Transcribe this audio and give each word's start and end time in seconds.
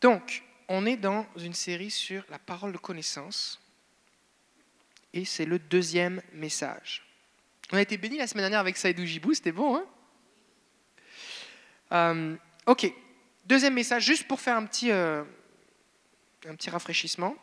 Donc, 0.00 0.42
on 0.68 0.86
est 0.86 0.96
dans 0.96 1.26
une 1.36 1.54
série 1.54 1.90
sur 1.90 2.24
la 2.30 2.38
parole 2.38 2.72
de 2.72 2.78
connaissance. 2.78 3.60
Et 5.12 5.24
c'est 5.24 5.44
le 5.44 5.58
deuxième 5.58 6.22
message. 6.32 7.02
On 7.72 7.76
a 7.76 7.82
été 7.82 7.96
bénis 7.96 8.18
la 8.18 8.26
semaine 8.26 8.42
dernière 8.42 8.60
avec 8.60 8.76
Saïdou 8.76 9.04
Jibou, 9.04 9.34
c'était 9.34 9.52
bon, 9.52 9.76
hein? 9.76 9.84
Euh, 11.92 12.36
Ok, 12.66 12.92
deuxième 13.46 13.74
message, 13.74 14.04
juste 14.04 14.28
pour 14.28 14.40
faire 14.40 14.56
un 14.56 14.64
petit, 14.66 14.92
euh, 14.92 15.24
un 16.46 16.54
petit 16.54 16.70
rafraîchissement. 16.70 17.34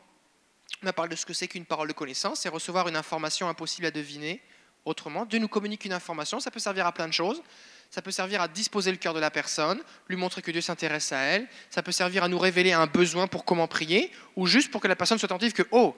On 0.81 0.87
a 0.87 0.93
parlé 0.93 1.09
de 1.09 1.15
ce 1.15 1.25
que 1.25 1.33
c'est 1.33 1.47
qu'une 1.47 1.65
parole 1.65 1.87
de 1.87 1.93
connaissance, 1.93 2.41
c'est 2.41 2.49
recevoir 2.49 2.87
une 2.87 2.95
information 2.95 3.49
impossible 3.49 3.87
à 3.87 3.91
deviner. 3.91 4.41
Autrement, 4.85 5.25
Dieu 5.25 5.39
nous 5.39 5.49
communique 5.49 5.83
une 5.85 5.91
information, 5.91 6.39
ça 6.39 6.51
peut 6.51 6.59
servir 6.59 6.85
à 6.85 6.93
plein 6.93 7.07
de 7.07 7.13
choses. 7.13 7.41
Ça 7.89 8.01
peut 8.01 8.11
servir 8.11 8.41
à 8.41 8.47
disposer 8.47 8.91
le 8.91 8.97
cœur 8.97 9.13
de 9.13 9.19
la 9.19 9.31
personne, 9.31 9.81
lui 10.07 10.17
montrer 10.17 10.41
que 10.41 10.51
Dieu 10.51 10.61
s'intéresse 10.61 11.11
à 11.11 11.19
elle. 11.19 11.47
Ça 11.69 11.81
peut 11.81 11.91
servir 11.91 12.23
à 12.23 12.27
nous 12.27 12.37
révéler 12.37 12.73
un 12.73 12.85
besoin 12.85 13.27
pour 13.27 13.45
comment 13.45 13.67
prier, 13.67 14.11
ou 14.35 14.45
juste 14.45 14.71
pour 14.71 14.81
que 14.81 14.87
la 14.87 14.95
personne 14.95 15.17
soit 15.17 15.27
attentive 15.27 15.53
que, 15.53 15.63
oh, 15.71 15.95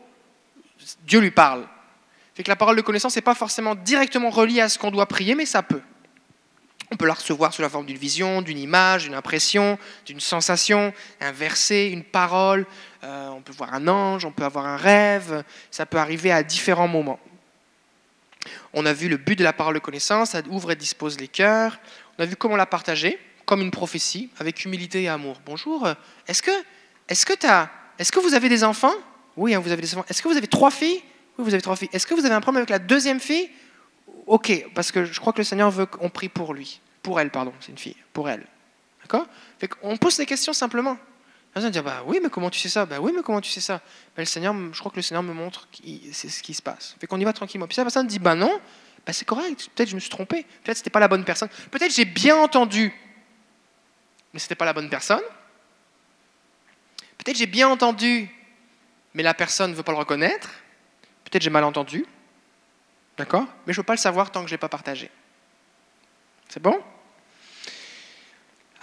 Dieu 1.04 1.20
lui 1.20 1.32
parle. 1.32 1.68
Fait 2.36 2.44
que 2.44 2.50
la 2.50 2.56
parole 2.56 2.76
de 2.76 2.82
connaissance 2.82 3.16
n'est 3.16 3.22
pas 3.22 3.36
forcément 3.36 3.76
directement 3.76 4.30
reliée 4.30 4.62
à 4.62 4.70
ce 4.70 4.80
qu'on 4.80 4.92
doit 4.92 5.08
prier, 5.08 5.36
mais 5.36 5.46
ça 5.46 5.64
peut. 5.64 5.82
On 6.92 6.96
peut 6.96 7.06
la 7.06 7.14
recevoir 7.14 7.54
sous 7.54 7.62
la 7.62 7.70
forme 7.70 7.86
d'une 7.86 7.98
vision, 7.98 8.42
d'une 8.42 8.58
image, 8.58 9.04
d'une 9.04 9.14
impression, 9.14 9.78
d'une 10.06 10.20
sensation, 10.20 10.94
un 11.22 11.32
verset, 11.32 11.90
une 11.90 12.04
parole. 12.04 12.66
Euh, 13.04 13.30
on 13.30 13.42
peut 13.42 13.54
voir 13.54 13.74
un 13.74 13.88
ange, 13.88 14.26
on 14.26 14.32
peut 14.32 14.44
avoir 14.44 14.66
un 14.66 14.78
rêve. 14.78 15.44
Ça 15.70 15.86
peut 15.86 15.98
arriver 15.98 16.32
à 16.32 16.42
différents 16.42 16.88
moments. 16.88 17.20
On 18.74 18.86
a 18.86 18.94
vu 18.94 19.10
le 19.10 19.18
but 19.18 19.36
de 19.36 19.44
la 19.44 19.54
parole 19.54 19.74
de 19.74 19.80
connaissance, 19.80 20.32
ça 20.32 20.42
ouvre 20.50 20.72
et 20.72 20.76
dispose 20.76 21.20
les 21.20 21.28
cœurs. 21.28 21.80
On 22.18 22.24
a 22.24 22.26
vu 22.26 22.36
comment 22.36 22.56
la 22.56 22.66
partager, 22.66 23.20
comme 23.46 23.62
une 23.62 23.72
prophétie, 23.72 24.30
avec 24.40 24.64
humilité 24.66 25.04
et 25.04 25.08
amour. 25.08 25.42
Bonjour, 25.46 25.88
est-ce 26.28 26.44
que, 26.44 26.52
est-ce 27.08 27.26
que, 27.26 27.34
est-ce 27.98 28.12
que 28.12 28.20
vous 28.20 28.34
avez 28.34 28.50
des 28.50 28.64
enfants? 28.64 28.94
Oui, 29.36 29.56
hein, 29.56 29.60
vous 29.60 29.72
avez 29.72 29.82
des 29.82 29.96
enfants. 29.96 30.06
Est-ce 30.10 30.22
que 30.22 30.28
vous 30.28 30.38
avez 30.38 30.48
trois 30.48 30.72
filles? 30.72 31.02
Oui, 31.38 31.46
vous 31.46 31.54
avez 31.54 31.62
trois 31.62 31.76
filles. 31.76 31.90
Est-ce 31.94 32.06
que 32.06 32.14
vous 32.14 32.26
avez 32.26 32.36
un 32.36 32.42
problème 32.42 32.62
avec 32.62 32.70
la 32.70 32.80
deuxième 32.80 33.20
fille? 33.20 33.50
Ok, 34.28 34.66
parce 34.76 34.92
que 34.92 35.06
je 35.06 35.20
crois 35.20 35.34
que 35.34 35.40
le 35.40 35.44
Seigneur 35.44 35.72
veut 35.72 35.86
qu'on 35.86 36.10
prie 36.10 36.30
pour 36.30 36.54
lui. 36.54 36.82
Pour 37.02 37.20
elle, 37.20 37.32
pardon, 37.32 37.54
c'est 37.62 37.72
une 37.72 37.78
fille. 37.78 37.96
Pour 38.14 38.30
elle. 38.30 38.46
D'accord? 39.02 39.26
On 39.82 39.98
pose 39.98 40.18
des 40.18 40.26
questions 40.26 40.54
simplement. 40.54 40.98
Personne 41.60 41.74
dit 41.74 41.82
bah 41.82 42.04
oui, 42.06 42.22
mais 42.24 42.30
comment 42.30 42.50
tu 42.50 42.58
sais 42.58 42.70
ça? 42.70 42.86
Bah 42.86 43.02
oui, 43.02 43.12
mais 43.14 43.22
comment 43.22 43.42
tu 43.42 43.52
sais 43.52 43.60
ça? 43.60 43.82
Ben, 44.16 44.22
le 44.22 44.26
Seigneur, 44.26 44.56
je 44.72 44.80
crois 44.80 44.90
que 44.90 44.96
le 44.96 45.02
Seigneur 45.02 45.24
me 45.24 45.34
montre 45.34 45.68
c'est 46.14 46.30
ce 46.30 46.42
qui 46.42 46.54
se 46.54 46.62
passe. 46.62 46.96
Fait 47.02 47.06
qu'on 47.06 47.20
y 47.20 47.26
va 47.26 47.34
tranquillement. 47.34 47.68
Puis 47.68 47.76
la 47.76 47.84
personne 47.84 48.08
dit 48.08 48.18
bah 48.18 48.34
non, 48.34 48.62
bah 49.06 49.12
c'est 49.12 49.26
correct. 49.26 49.70
Peut-être 49.76 49.90
je 49.90 49.96
me 49.96 50.00
suis 50.00 50.10
trompé. 50.10 50.46
Peut-être 50.64 50.78
c'était 50.78 50.90
pas 50.90 51.02
la 51.02 51.10
bonne 51.10 51.26
personne. 51.26 51.50
Peut-être 51.70 51.94
j'ai 51.94 52.06
bien 52.06 52.38
entendu, 52.38 52.94
mais 54.32 54.40
c'était 54.40 54.56
pas 54.56 54.64
la 54.64 54.72
bonne 54.72 54.90
personne. 54.90 55.20
Peut-être 57.18 57.36
j'ai 57.36 57.46
bien 57.46 57.68
entendu, 57.68 58.30
mais 59.14 59.22
la 59.22 59.34
personne 59.34 59.72
ne 59.72 59.76
veut 59.76 59.84
pas 59.84 59.92
le 59.92 59.98
reconnaître. 59.98 60.50
Peut-être 61.26 61.44
j'ai 61.44 61.50
mal 61.50 61.66
entendu. 61.66 62.06
D'accord? 63.18 63.48
Mais 63.68 63.74
je 63.74 63.82
veux 63.82 63.86
pas 63.86 63.96
le 63.96 63.98
savoir 63.98 64.32
tant 64.32 64.44
que 64.44 64.48
je 64.48 64.54
l'ai 64.54 64.58
pas 64.58 64.70
partagé. 64.70 65.12
C'est 66.48 66.64
bon? 66.64 66.82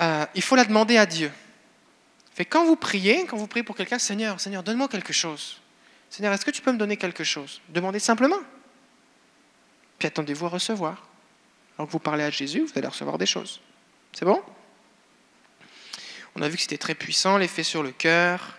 Euh, 0.02 0.26
Il 0.34 0.42
faut 0.42 0.56
la 0.56 0.66
demander 0.66 0.98
à 0.98 1.06
Dieu. 1.06 1.32
Fait 2.36 2.44
quand 2.44 2.66
vous 2.66 2.76
priez, 2.76 3.24
quand 3.24 3.38
vous 3.38 3.46
priez 3.46 3.62
pour 3.62 3.74
quelqu'un, 3.74 3.98
Seigneur, 3.98 4.38
Seigneur, 4.40 4.62
donne-moi 4.62 4.88
quelque 4.88 5.14
chose. 5.14 5.58
Seigneur, 6.10 6.34
est-ce 6.34 6.44
que 6.44 6.50
tu 6.50 6.60
peux 6.60 6.70
me 6.70 6.76
donner 6.76 6.98
quelque 6.98 7.24
chose? 7.24 7.62
Demandez 7.70 7.98
simplement. 7.98 8.36
Puis 9.98 10.06
attendez-vous 10.06 10.44
à 10.44 10.50
recevoir. 10.50 11.08
Alors 11.78 11.88
que 11.88 11.92
vous 11.92 11.98
parlez 11.98 12.24
à 12.24 12.28
Jésus, 12.28 12.60
vous 12.60 12.72
allez 12.76 12.88
recevoir 12.88 13.16
des 13.16 13.24
choses. 13.24 13.62
C'est 14.12 14.26
bon? 14.26 14.42
On 16.34 16.42
a 16.42 16.48
vu 16.50 16.56
que 16.56 16.60
c'était 16.60 16.76
très 16.76 16.94
puissant, 16.94 17.38
l'effet 17.38 17.62
sur 17.62 17.82
le 17.82 17.90
cœur, 17.90 18.58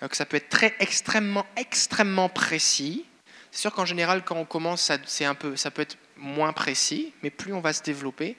euh, 0.00 0.06
que 0.06 0.16
ça 0.16 0.24
peut 0.24 0.36
être 0.36 0.48
très 0.48 0.72
extrêmement, 0.78 1.44
extrêmement 1.56 2.28
précis. 2.28 3.04
C'est 3.50 3.62
sûr 3.62 3.72
qu'en 3.72 3.84
général, 3.84 4.24
quand 4.24 4.36
on 4.36 4.44
commence, 4.44 4.80
ça, 5.04 5.28
un 5.28 5.34
peu, 5.34 5.56
ça 5.56 5.72
peut 5.72 5.82
être 5.82 5.98
moins 6.16 6.52
précis, 6.52 7.12
mais 7.24 7.30
plus 7.30 7.52
on 7.52 7.60
va 7.60 7.72
se 7.72 7.82
développer, 7.82 8.36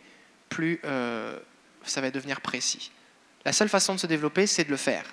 plus 0.47 0.79
euh, 0.85 1.37
ça 1.83 1.99
va 1.99 2.11
devenir 2.11 2.39
précis. 2.39 2.93
La 3.45 3.51
seule 3.51 3.69
façon 3.69 3.95
de 3.95 3.99
se 3.99 4.07
développer, 4.07 4.47
c'est 4.47 4.63
de 4.63 4.69
le 4.69 4.77
faire. 4.77 5.05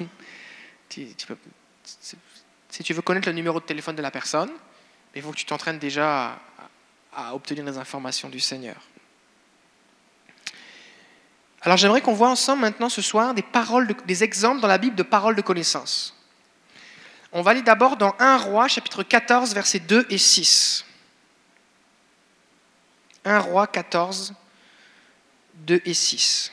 si 0.88 1.14
tu 2.82 2.92
veux 2.92 3.02
connaître 3.02 3.28
le 3.28 3.34
numéro 3.34 3.60
de 3.60 3.64
téléphone 3.64 3.94
de 3.94 4.02
la 4.02 4.10
personne, 4.10 4.50
il 5.14 5.22
faut 5.22 5.30
que 5.30 5.36
tu 5.36 5.44
t'entraînes 5.44 5.78
déjà 5.78 6.38
à, 7.14 7.34
obtenir 7.34 7.64
des 7.64 7.78
informations 7.78 8.28
du 8.28 8.40
Seigneur. 8.40 8.76
Alors 11.62 11.76
j'aimerais 11.76 12.00
qu'on 12.00 12.14
voit 12.14 12.28
ensemble 12.28 12.62
maintenant 12.62 12.88
ce 12.88 13.02
soir 13.02 13.34
des, 13.34 13.42
paroles 13.42 13.88
des 14.06 14.22
exemples 14.22 14.60
dans 14.60 14.68
la 14.68 14.78
Bible 14.78 14.94
de 14.94 15.02
paroles 15.02 15.34
de 15.34 15.42
connaissance. 15.42 16.14
On 17.32 17.42
va 17.42 17.50
aller 17.50 17.62
d'abord 17.62 17.96
dans 17.96 18.14
1 18.18 18.36
Roi, 18.38 18.68
chapitre 18.68 19.02
14, 19.02 19.54
versets 19.54 19.80
2 19.80 20.06
et 20.08 20.18
6. 20.18 20.84
1 23.24 23.38
Roi 23.40 23.66
14, 23.66 24.34
2 25.54 25.82
et 25.84 25.94
6. 25.94 26.52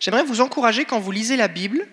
J'aimerais 0.00 0.24
vous 0.24 0.40
encourager 0.40 0.86
quand 0.86 0.98
vous 0.98 1.12
lisez 1.12 1.36
la 1.36 1.48
Bible, 1.48 1.86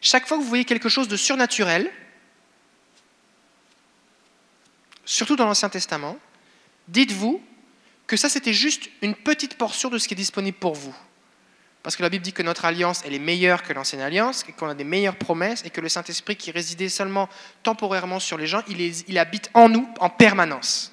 chaque 0.00 0.26
fois 0.26 0.36
que 0.36 0.42
vous 0.42 0.48
voyez 0.48 0.66
quelque 0.66 0.90
chose 0.90 1.08
de 1.08 1.16
surnaturel, 1.16 1.90
surtout 5.04 5.36
dans 5.36 5.46
l'Ancien 5.46 5.70
Testament, 5.70 6.16
dites-vous 6.86 7.42
que 8.06 8.16
ça 8.16 8.28
c'était 8.28 8.52
juste 8.52 8.88
une 9.02 9.14
petite 9.14 9.56
portion 9.56 9.88
de 9.88 9.98
ce 9.98 10.06
qui 10.06 10.14
est 10.14 10.16
disponible 10.16 10.58
pour 10.58 10.74
vous. 10.74 10.94
Parce 11.82 11.96
que 11.96 12.02
la 12.02 12.10
Bible 12.10 12.24
dit 12.24 12.32
que 12.34 12.42
notre 12.42 12.66
alliance, 12.66 13.02
elle 13.06 13.14
est 13.14 13.18
meilleure 13.18 13.62
que 13.62 13.72
l'ancienne 13.72 14.02
alliance, 14.02 14.44
qu'on 14.58 14.68
a 14.68 14.74
des 14.74 14.84
meilleures 14.84 15.16
promesses, 15.16 15.64
et 15.64 15.70
que 15.70 15.80
le 15.80 15.88
Saint-Esprit 15.88 16.36
qui 16.36 16.50
résidait 16.50 16.88
seulement 16.90 17.28
temporairement 17.62 18.20
sur 18.20 18.36
les 18.36 18.46
gens, 18.46 18.62
il, 18.68 18.80
il 18.80 19.18
habite 19.18 19.50
en 19.54 19.70
nous 19.70 19.88
en 19.98 20.10
permanence. 20.10 20.92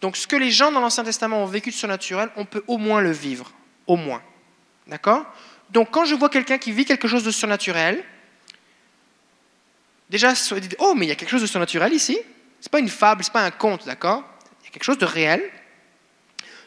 Donc 0.00 0.16
ce 0.16 0.28
que 0.28 0.36
les 0.36 0.50
gens 0.50 0.70
dans 0.70 0.80
l'Ancien 0.80 1.04
Testament 1.04 1.42
ont 1.42 1.46
vécu 1.46 1.70
de 1.70 1.74
surnaturel, 1.74 2.30
on 2.36 2.44
peut 2.44 2.62
au 2.68 2.78
moins 2.78 3.00
le 3.00 3.10
vivre 3.10 3.52
au 3.90 3.96
moins. 3.96 4.22
D'accord? 4.86 5.26
Donc 5.70 5.90
quand 5.90 6.04
je 6.04 6.14
vois 6.14 6.28
quelqu'un 6.28 6.58
qui 6.58 6.72
vit 6.72 6.84
quelque 6.84 7.08
chose 7.08 7.24
de 7.24 7.30
surnaturel, 7.30 8.04
déjà, 10.08 10.32
oh, 10.78 10.94
mais 10.94 11.06
il 11.06 11.08
y 11.08 11.12
a 11.12 11.16
quelque 11.16 11.30
chose 11.30 11.42
de 11.42 11.46
surnaturel 11.46 11.92
ici. 11.92 12.18
Ce 12.60 12.66
n'est 12.66 12.70
pas 12.70 12.78
une 12.78 12.88
fable, 12.88 13.24
ce 13.24 13.30
n'est 13.30 13.32
pas 13.32 13.44
un 13.44 13.50
conte, 13.50 13.86
d'accord? 13.86 14.22
Il 14.62 14.66
y 14.66 14.68
a 14.68 14.70
quelque 14.70 14.84
chose 14.84 14.98
de 14.98 15.04
réel. 15.04 15.42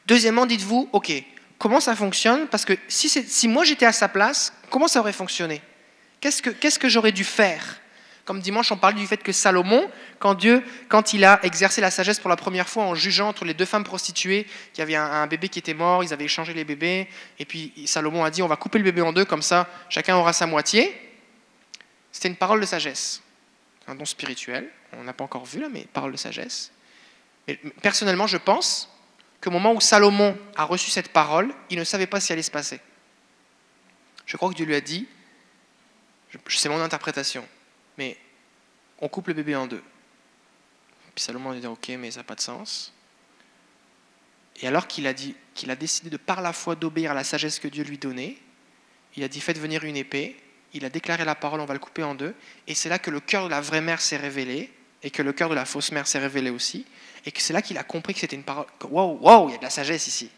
Deuxièmement, 0.05 0.45
dites-vous, 0.45 0.89
ok, 0.91 1.11
comment 1.57 1.79
ça 1.79 1.95
fonctionne? 1.95 2.47
Parce 2.47 2.65
que 2.65 2.73
si, 2.89 3.07
si 3.09 3.47
moi 3.47 3.63
j'étais 3.63 3.85
à 3.85 3.93
sa 3.93 4.09
place, 4.09 4.53
comment 4.69 4.89
ça 4.89 4.99
aurait 4.99 5.13
fonctionné? 5.13 5.61
Qu'est-ce 6.19 6.41
que, 6.41 6.49
qu'est-ce 6.49 6.79
que 6.79 6.89
j'aurais 6.89 7.13
dû 7.13 7.23
faire? 7.23 7.79
Comme 8.25 8.39
dimanche, 8.39 8.71
on 8.71 8.77
parle 8.77 8.95
du 8.95 9.05
fait 9.05 9.17
que 9.17 9.33
Salomon, 9.33 9.89
quand 10.19 10.33
Dieu, 10.33 10.63
quand 10.87 11.13
il 11.13 11.25
a 11.25 11.43
exercé 11.43 11.81
la 11.81 11.91
sagesse 11.91 12.19
pour 12.19 12.29
la 12.29 12.37
première 12.37 12.69
fois 12.69 12.83
en 12.85 12.95
jugeant 12.95 13.27
entre 13.27 13.43
les 13.43 13.53
deux 13.53 13.65
femmes 13.65 13.83
prostituées, 13.83 14.45
qu'il 14.71 14.79
y 14.79 14.81
avait 14.81 14.95
un, 14.95 15.27
bébé 15.27 15.49
qui 15.49 15.59
était 15.59 15.73
mort, 15.73 16.03
ils 16.03 16.13
avaient 16.13 16.25
échangé 16.25 16.53
les 16.53 16.63
bébés, 16.63 17.09
et 17.39 17.45
puis 17.45 17.73
Salomon 17.85 18.23
a 18.23 18.31
dit 18.31 18.41
on 18.41 18.47
va 18.47 18.55
couper 18.55 18.77
le 18.77 18.85
bébé 18.85 19.01
en 19.01 19.11
deux, 19.11 19.25
comme 19.25 19.41
ça 19.41 19.67
chacun 19.89 20.15
aura 20.15 20.31
sa 20.31 20.45
moitié. 20.45 20.97
C'était 22.13 22.29
une 22.29 22.37
parole 22.37 22.61
de 22.61 22.65
sagesse, 22.65 23.21
un 23.87 23.95
don 23.95 24.05
spirituel. 24.05 24.69
On 24.93 25.03
n'a 25.03 25.13
pas 25.13 25.23
encore 25.23 25.45
vu 25.45 25.59
là, 25.59 25.67
mais 25.69 25.85
parole 25.91 26.11
de 26.11 26.17
sagesse. 26.17 26.71
personnellement, 27.81 28.27
je 28.27 28.37
pense 28.37 28.89
qu'au 29.41 29.51
moment 29.51 29.73
où 29.73 29.81
Salomon 29.81 30.37
a 30.55 30.63
reçu 30.63 30.91
cette 30.91 31.09
parole, 31.09 31.53
il 31.69 31.77
ne 31.77 31.83
savait 31.83 32.07
pas 32.07 32.21
si 32.21 32.31
elle 32.31 32.37
allait 32.37 32.43
se 32.43 32.51
passer. 32.51 32.79
Je 34.25 34.37
crois 34.37 34.49
que 34.49 34.55
Dieu 34.55 34.65
lui 34.65 34.75
a 34.75 34.81
dit, 34.81 35.07
c'est 36.47 36.69
mon 36.69 36.79
interprétation, 36.79 37.45
mais 37.97 38.17
on 38.99 39.07
coupe 39.07 39.27
le 39.27 39.33
bébé 39.33 39.55
en 39.55 39.67
deux. 39.67 39.83
Puis 41.15 41.23
Salomon 41.23 41.51
a 41.51 41.55
dit 41.55 41.67
ok, 41.67 41.89
mais 41.99 42.11
ça 42.11 42.21
n'a 42.21 42.23
pas 42.23 42.35
de 42.35 42.41
sens. 42.41 42.93
Et 44.61 44.67
alors 44.67 44.87
qu'il 44.87 45.07
a, 45.07 45.13
dit, 45.13 45.35
qu'il 45.55 45.71
a 45.71 45.75
décidé 45.75 46.09
de 46.09 46.17
par 46.17 46.41
la 46.41 46.53
foi 46.53 46.75
d'obéir 46.75 47.11
à 47.11 47.13
la 47.13 47.23
sagesse 47.23 47.59
que 47.59 47.67
Dieu 47.67 47.83
lui 47.83 47.97
donnait, 47.97 48.37
il 49.15 49.23
a 49.23 49.27
dit 49.27 49.41
faites 49.41 49.59
venir 49.59 49.83
une 49.83 49.97
épée, 49.97 50.35
il 50.73 50.85
a 50.85 50.89
déclaré 50.89 51.25
la 51.25 51.35
parole, 51.35 51.59
on 51.59 51.65
va 51.65 51.73
le 51.73 51.79
couper 51.79 52.03
en 52.03 52.15
deux, 52.15 52.35
et 52.67 52.75
c'est 52.75 52.89
là 52.89 52.99
que 52.99 53.11
le 53.11 53.19
cœur 53.19 53.45
de 53.45 53.49
la 53.49 53.61
vraie 53.61 53.81
mère 53.81 54.01
s'est 54.01 54.17
révélé, 54.17 54.71
et 55.03 55.11
que 55.11 55.21
le 55.21 55.33
cœur 55.33 55.49
de 55.49 55.55
la 55.55 55.65
fausse 55.65 55.91
mère 55.91 56.07
s'est 56.07 56.19
révélé 56.19 56.49
aussi, 56.49 56.85
et 57.25 57.31
que 57.31 57.41
c'est 57.41 57.53
là 57.53 57.61
qu'il 57.61 57.77
a 57.77 57.83
compris 57.83 58.13
que 58.13 58.19
c'était 58.19 58.35
une 58.35 58.43
parole, 58.43 58.65
wow, 58.83 59.19
wow, 59.21 59.49
il 59.49 59.51
y 59.53 59.55
a 59.55 59.57
de 59.57 59.63
la 59.63 59.69
sagesse 59.69 60.07
ici. 60.07 60.29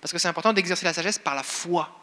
Parce 0.00 0.12
que 0.12 0.18
c'est 0.18 0.28
important 0.28 0.52
d'exercer 0.52 0.84
la 0.84 0.92
sagesse 0.92 1.18
par 1.18 1.34
la 1.34 1.42
foi. 1.42 2.00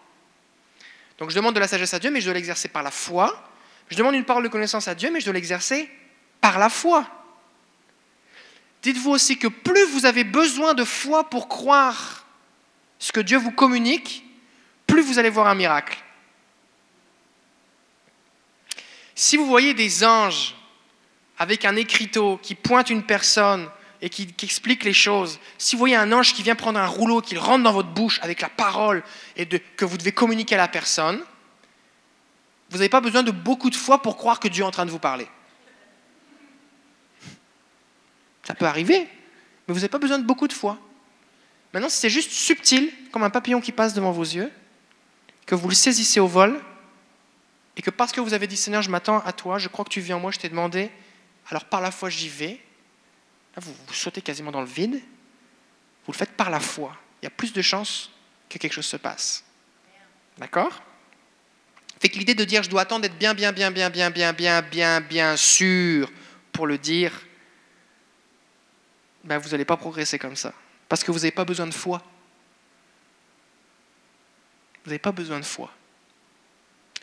Donc 1.17 1.29
je 1.29 1.35
demande 1.35 1.53
de 1.53 1.59
la 1.59 1.67
sagesse 1.67 1.93
à 1.93 1.99
Dieu, 1.99 2.11
mais 2.11 2.19
je 2.19 2.25
dois 2.25 2.33
l'exercer 2.33 2.67
par 2.67 2.83
la 2.83 2.91
foi, 2.91 3.50
je 3.91 3.97
demande 3.97 4.15
une 4.15 4.23
parole 4.23 4.43
de 4.43 4.47
connaissance 4.47 4.87
à 4.87 4.95
Dieu, 4.95 5.11
mais 5.11 5.19
je 5.19 5.25
dois 5.25 5.33
l'exercer 5.33 5.89
par 6.39 6.57
la 6.57 6.69
foi. 6.69 7.05
Dites-vous 8.81 9.11
aussi 9.11 9.37
que 9.37 9.49
plus 9.49 9.83
vous 9.91 10.05
avez 10.05 10.23
besoin 10.23 10.73
de 10.73 10.85
foi 10.85 11.29
pour 11.29 11.49
croire 11.49 12.25
ce 12.99 13.11
que 13.11 13.19
Dieu 13.19 13.37
vous 13.37 13.51
communique, 13.51 14.23
plus 14.87 15.01
vous 15.01 15.19
allez 15.19 15.29
voir 15.29 15.47
un 15.47 15.55
miracle. 15.55 15.97
Si 19.13 19.35
vous 19.35 19.45
voyez 19.45 19.73
des 19.73 20.05
anges 20.05 20.55
avec 21.37 21.65
un 21.65 21.75
écriteau 21.75 22.39
qui 22.41 22.55
pointe 22.55 22.89
une 22.89 23.03
personne 23.03 23.69
et 24.01 24.09
qui, 24.09 24.33
explique 24.41 24.85
les 24.85 24.93
choses, 24.93 25.37
si 25.57 25.75
vous 25.75 25.79
voyez 25.79 25.97
un 25.97 26.13
ange 26.13 26.33
qui 26.33 26.43
vient 26.43 26.55
prendre 26.55 26.79
un 26.79 26.87
rouleau, 26.87 27.21
qu'il 27.21 27.39
rentre 27.39 27.63
dans 27.63 27.73
votre 27.73 27.89
bouche 27.89 28.19
avec 28.23 28.39
la 28.39 28.49
parole 28.49 29.03
et 29.35 29.45
que 29.47 29.83
vous 29.83 29.97
devez 29.97 30.13
communiquer 30.13 30.55
à 30.55 30.59
la 30.59 30.69
personne, 30.69 31.21
vous 32.71 32.77
n'avez 32.77 32.89
pas 32.89 33.01
besoin 33.01 33.21
de 33.21 33.31
beaucoup 33.31 33.69
de 33.69 33.75
foi 33.75 34.01
pour 34.01 34.15
croire 34.15 34.39
que 34.39 34.47
Dieu 34.47 34.63
est 34.63 34.67
en 34.67 34.71
train 34.71 34.85
de 34.85 34.91
vous 34.91 34.99
parler. 34.99 35.27
Ça 38.43 38.55
peut 38.55 38.65
arriver, 38.65 39.07
mais 39.67 39.73
vous 39.73 39.75
n'avez 39.75 39.89
pas 39.89 39.99
besoin 39.99 40.17
de 40.17 40.23
beaucoup 40.23 40.47
de 40.47 40.53
foi. 40.53 40.79
Maintenant, 41.73 41.89
si 41.89 41.97
c'est 41.97 42.09
juste 42.09 42.31
subtil, 42.31 42.91
comme 43.11 43.23
un 43.23 43.29
papillon 43.29 43.59
qui 43.59 43.73
passe 43.73 43.93
devant 43.93 44.11
vos 44.11 44.23
yeux, 44.23 44.51
que 45.45 45.53
vous 45.53 45.67
le 45.67 45.75
saisissez 45.75 46.21
au 46.21 46.27
vol, 46.27 46.61
et 47.75 47.81
que 47.81 47.89
parce 47.89 48.13
que 48.13 48.21
vous 48.21 48.33
avez 48.33 48.47
dit 48.47 48.57
Seigneur, 48.57 48.81
je 48.81 48.89
m'attends 48.89 49.19
à 49.19 49.33
toi, 49.33 49.57
je 49.57 49.67
crois 49.67 49.83
que 49.83 49.89
tu 49.89 49.99
viens 49.99 50.15
en 50.15 50.19
moi, 50.19 50.31
je 50.31 50.39
t'ai 50.39 50.49
demandé, 50.49 50.89
alors 51.49 51.65
par 51.65 51.81
la 51.81 51.91
foi 51.91 52.09
j'y 52.09 52.29
vais, 52.29 52.59
là 53.55 53.61
vous, 53.61 53.73
vous 53.87 53.93
sautez 53.93 54.21
quasiment 54.21 54.51
dans 54.51 54.61
le 54.61 54.67
vide, 54.67 55.01
vous 56.05 56.11
le 56.13 56.17
faites 56.17 56.35
par 56.37 56.49
la 56.49 56.61
foi. 56.61 56.95
Il 57.21 57.25
y 57.25 57.27
a 57.27 57.31
plus 57.31 57.51
de 57.51 57.61
chances 57.61 58.11
que 58.49 58.57
quelque 58.57 58.73
chose 58.73 58.85
se 58.85 58.97
passe. 58.97 59.43
D'accord? 60.37 60.81
Fait 62.01 62.09
que 62.09 62.17
l'idée 62.17 62.33
de 62.33 62.43
dire 62.43 62.63
je 62.63 62.69
dois 62.69 62.81
attendre 62.81 63.03
d'être 63.03 63.17
bien, 63.19 63.35
bien, 63.35 63.51
bien, 63.51 63.69
bien, 63.69 63.91
bien, 63.91 64.09
bien, 64.09 64.33
bien, 64.33 64.61
bien, 64.63 65.01
bien 65.01 65.37
sûr 65.37 66.11
pour 66.51 66.65
le 66.65 66.79
dire, 66.79 67.13
ben 69.23 69.37
vous 69.37 69.49
n'allez 69.49 69.65
pas 69.65 69.77
progresser 69.77 70.17
comme 70.17 70.35
ça. 70.35 70.51
Parce 70.89 71.03
que 71.03 71.11
vous 71.11 71.19
n'avez 71.19 71.29
pas 71.29 71.45
besoin 71.45 71.67
de 71.67 71.73
foi. 71.73 72.01
Vous 74.83 74.89
n'avez 74.89 74.97
pas 74.97 75.11
besoin 75.11 75.39
de 75.39 75.45
foi. 75.45 75.71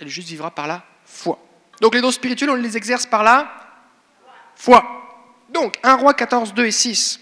Elle 0.00 0.09
juste 0.09 0.29
vivra 0.31 0.50
par 0.50 0.67
la 0.67 0.85
foi. 1.05 1.39
Donc 1.81 1.94
les 1.94 2.01
dons 2.01 2.11
spirituels, 2.11 2.51
on 2.51 2.56
les 2.56 2.77
exerce 2.77 3.06
par 3.06 3.23
la 3.23 3.49
foi. 4.56 4.85
Donc, 5.49 5.79
1 5.85 5.94
roi 5.94 6.12
14, 6.12 6.55
2 6.55 6.67
et 6.67 6.73
6. 6.73 7.21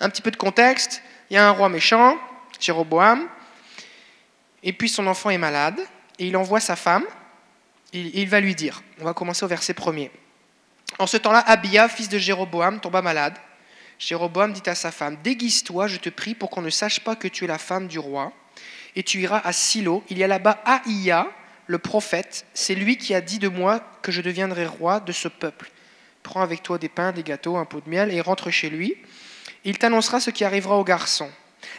Un 0.00 0.10
petit 0.10 0.20
peu 0.20 0.32
de 0.32 0.36
contexte. 0.36 1.00
Il 1.30 1.34
y 1.34 1.36
a 1.36 1.46
un 1.46 1.52
roi 1.52 1.68
méchant, 1.68 2.18
Jéroboam, 2.58 3.28
et 4.64 4.72
puis 4.72 4.88
son 4.88 5.06
enfant 5.06 5.30
est 5.30 5.38
malade, 5.38 5.80
et 6.18 6.26
il 6.26 6.36
envoie 6.36 6.60
sa 6.60 6.76
femme, 6.76 7.04
et 7.92 8.20
il 8.20 8.28
va 8.28 8.40
lui 8.40 8.54
dire, 8.54 8.82
on 9.00 9.04
va 9.04 9.14
commencer 9.14 9.44
au 9.44 9.48
verset 9.48 9.74
premier. 9.74 10.10
En 10.98 11.06
ce 11.06 11.16
temps-là, 11.16 11.40
Abia, 11.40 11.88
fils 11.88 12.08
de 12.08 12.18
Jéroboam, 12.18 12.80
tomba 12.80 13.02
malade. 13.02 13.36
Jéroboam 13.98 14.52
dit 14.52 14.68
à 14.68 14.74
sa 14.74 14.90
femme, 14.90 15.16
Déguise-toi, 15.22 15.86
je 15.86 15.96
te 15.96 16.08
prie, 16.08 16.34
pour 16.34 16.50
qu'on 16.50 16.62
ne 16.62 16.70
sache 16.70 17.00
pas 17.00 17.16
que 17.16 17.28
tu 17.28 17.44
es 17.44 17.46
la 17.46 17.58
femme 17.58 17.88
du 17.88 17.98
roi, 17.98 18.32
et 18.96 19.02
tu 19.02 19.20
iras 19.20 19.40
à 19.44 19.52
Silo. 19.52 20.04
Il 20.08 20.18
y 20.18 20.24
a 20.24 20.26
là-bas 20.26 20.62
Aïa, 20.64 21.28
le 21.66 21.78
prophète, 21.78 22.46
c'est 22.54 22.74
lui 22.74 22.96
qui 22.96 23.14
a 23.14 23.20
dit 23.20 23.38
de 23.38 23.48
moi 23.48 23.80
que 24.02 24.12
je 24.12 24.22
deviendrai 24.22 24.66
roi 24.66 25.00
de 25.00 25.12
ce 25.12 25.28
peuple. 25.28 25.70
Prends 26.22 26.42
avec 26.42 26.62
toi 26.62 26.78
des 26.78 26.88
pains, 26.88 27.12
des 27.12 27.22
gâteaux, 27.22 27.56
un 27.56 27.64
pot 27.64 27.80
de 27.80 27.88
miel, 27.88 28.12
et 28.12 28.20
rentre 28.20 28.50
chez 28.50 28.70
lui. 28.70 28.96
Il 29.64 29.78
t'annoncera 29.78 30.20
ce 30.20 30.30
qui 30.30 30.44
arrivera 30.44 30.76
au 30.76 30.84
garçon. 30.84 31.30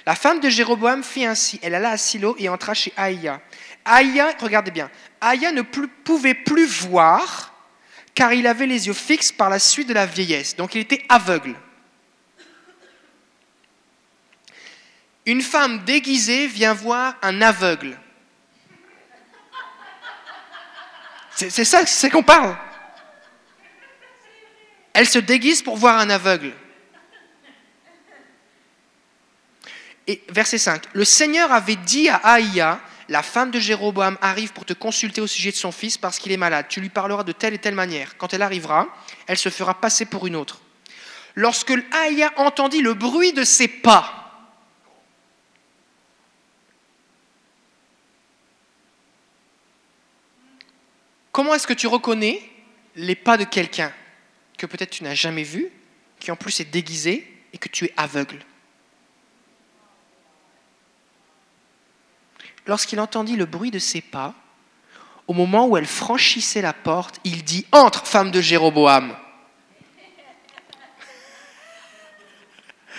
La 0.06 0.16
femme 0.16 0.40
de 0.40 0.50
Jéroboam 0.50 1.04
fit 1.04 1.26
ainsi. 1.26 1.60
Elle 1.62 1.76
alla 1.76 1.92
à 1.92 1.98
Silo 1.98 2.36
et 2.40 2.50
entra 2.50 2.74
chez 2.74 2.94
Aïa. 2.98 3.42
Aïa, 3.90 4.34
regardez 4.40 4.72
bien, 4.72 4.90
Aïa 5.20 5.52
ne 5.52 5.62
pouvait 5.62 6.36
plus 6.36 6.66
voir 6.66 7.54
car 8.14 8.34
il 8.34 8.48
avait 8.48 8.68
les 8.68 8.88
yeux 8.88 8.94
fixes 8.94 9.32
par 9.32 9.50
la 9.50 9.60
suite 9.60 9.88
de 9.88 9.94
la 9.94 10.06
vieillesse. 10.06 10.56
Donc 10.56 10.76
il 10.76 10.82
était 10.82 11.06
aveugle. 11.08 11.56
Une 15.26 15.42
femme 15.42 15.86
déguisée 15.86 16.48
vient 16.48 16.74
voir 16.74 17.16
un 17.22 17.42
aveugle. 17.42 17.98
C'est 21.32 21.64
ça, 21.64 21.86
c'est 21.86 22.10
qu'on 22.10 22.24
parle. 22.24 22.58
Elle 24.92 25.08
se 25.08 25.20
déguise 25.20 25.62
pour 25.62 25.78
voir 25.78 25.98
un 26.00 26.10
aveugle. 26.10 26.52
Et 30.08 30.22
verset 30.28 30.58
5. 30.58 30.84
Le 30.92 31.06
Seigneur 31.06 31.54
avait 31.54 31.78
dit 31.78 32.10
à 32.10 32.18
Aïa, 32.18 32.82
la 33.10 33.24
femme 33.24 33.50
de 33.50 33.60
Jéroboam 33.60 34.18
arrive 34.22 34.54
pour 34.54 34.66
te 34.66 34.74
consulter 34.74 35.20
au 35.20 35.28
sujet 35.28 35.52
de 35.52 35.56
son 35.56 35.72
fils 35.72 35.98
parce 35.98 36.20
qu'il 36.20 36.32
est 36.32 36.38
malade. 36.38 36.68
Tu 36.70 36.80
lui 36.80 36.90
parleras 36.90 37.24
de 37.24 37.32
telle 37.32 37.56
et 37.56 37.58
telle 37.58 37.74
manière. 37.74 38.18
Quand 38.18 38.34
elle 38.34 38.44
arrivera, 38.44 38.88
elle 39.26 39.38
se 39.38 39.50
fera 39.50 39.74
passer 39.74 40.06
pour 40.06 40.28
une 40.28 40.36
autre. 40.36 40.62
Lorsque 41.34 41.74
Aïa 41.92 42.32
entendit 42.38 42.82
le 42.82 42.94
bruit 42.94 43.34
de 43.34 43.44
ses 43.44 43.68
pas, 43.68 44.48
comment 51.32 51.56
est-ce 51.56 51.68
que 51.68 51.74
tu 51.74 51.88
reconnais 51.88 52.42
les 52.96 53.16
pas 53.16 53.38
de 53.38 53.44
quelqu'un 53.44 53.92
que 54.58 54.68
peut-être 54.68 54.92
tu 54.92 55.04
n'as 55.04 55.16
jamais 55.16 55.44
vu, 55.44 55.72
qui 56.20 56.30
en 56.30 56.36
plus 56.36 56.60
est 56.60 56.66
déguisé 56.66 57.26
et 57.54 57.58
que 57.58 57.70
tu 57.70 57.86
es 57.86 57.94
aveugle? 57.98 58.40
Lorsqu'il 62.70 63.02
entendit 63.02 63.36
le 63.36 63.46
bruit 63.46 63.72
de 63.72 63.80
ses 63.80 64.00
pas, 64.00 64.36
au 65.28 65.34
moment 65.34 65.66
où 65.66 65.76
elle 65.76 65.88
franchissait 65.88 66.62
la 66.62 66.72
porte, 66.72 67.20
il 67.24 67.44
dit 67.44 67.66
Entre, 67.72 68.06
femme 68.06 68.30
de 68.30 68.40
Jéroboam. 68.42 69.18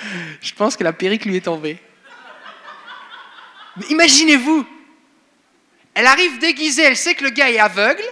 Je 0.43 0.53
pense 0.55 0.77
que 0.77 0.83
la 0.83 0.93
perruque 0.93 1.25
lui 1.25 1.37
est 1.37 1.43
tombée. 1.43 1.81
Imaginez-vous, 3.89 4.67
elle 5.95 6.07
arrive 6.07 6.41
déguisée, 6.41 6.83
elle 6.83 6.97
sait 6.97 7.15
que 7.15 7.23
le 7.25 7.31
gars 7.31 7.51
est 7.51 7.61
aveugle. 7.61 8.03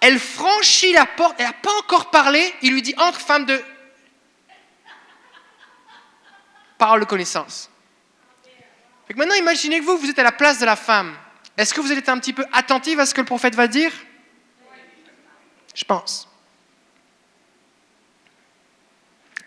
Elle 0.00 0.18
franchit 0.18 0.92
la 0.92 1.06
porte, 1.06 1.36
elle 1.38 1.46
n'a 1.46 1.52
pas 1.52 1.72
encore 1.78 2.10
parlé, 2.10 2.52
il 2.62 2.72
lui 2.72 2.82
dit 2.82 2.94
Entre, 2.98 3.20
femme 3.20 3.46
de. 3.46 3.62
Parole 6.76 7.00
de 7.00 7.06
connaissance 7.06 7.70
maintenant, 9.14 9.34
imaginez 9.34 9.80
que 9.80 9.84
vous, 9.84 9.98
vous 9.98 10.10
êtes 10.10 10.18
à 10.18 10.24
la 10.24 10.32
place 10.32 10.58
de 10.58 10.64
la 10.64 10.76
femme. 10.76 11.14
Est-ce 11.56 11.72
que 11.72 11.80
vous 11.80 11.92
être 11.92 12.08
un 12.08 12.18
petit 12.18 12.32
peu 12.32 12.44
attentive 12.52 12.98
à 13.00 13.06
ce 13.06 13.14
que 13.14 13.20
le 13.20 13.26
prophète 13.26 13.54
va 13.54 13.68
dire? 13.68 13.92
Je 15.74 15.84
pense. 15.84 16.28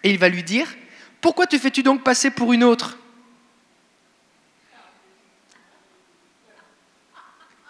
Et 0.04 0.12
il 0.12 0.18
va 0.18 0.30
lui 0.30 0.44
dire, 0.44 0.68
pourquoi 1.20 1.46
te 1.46 1.58
fais-tu 1.58 1.84
donc 1.84 2.04
passer 2.04 2.32
pour 2.32 2.54
une 2.54 2.64
autre? 2.64 2.98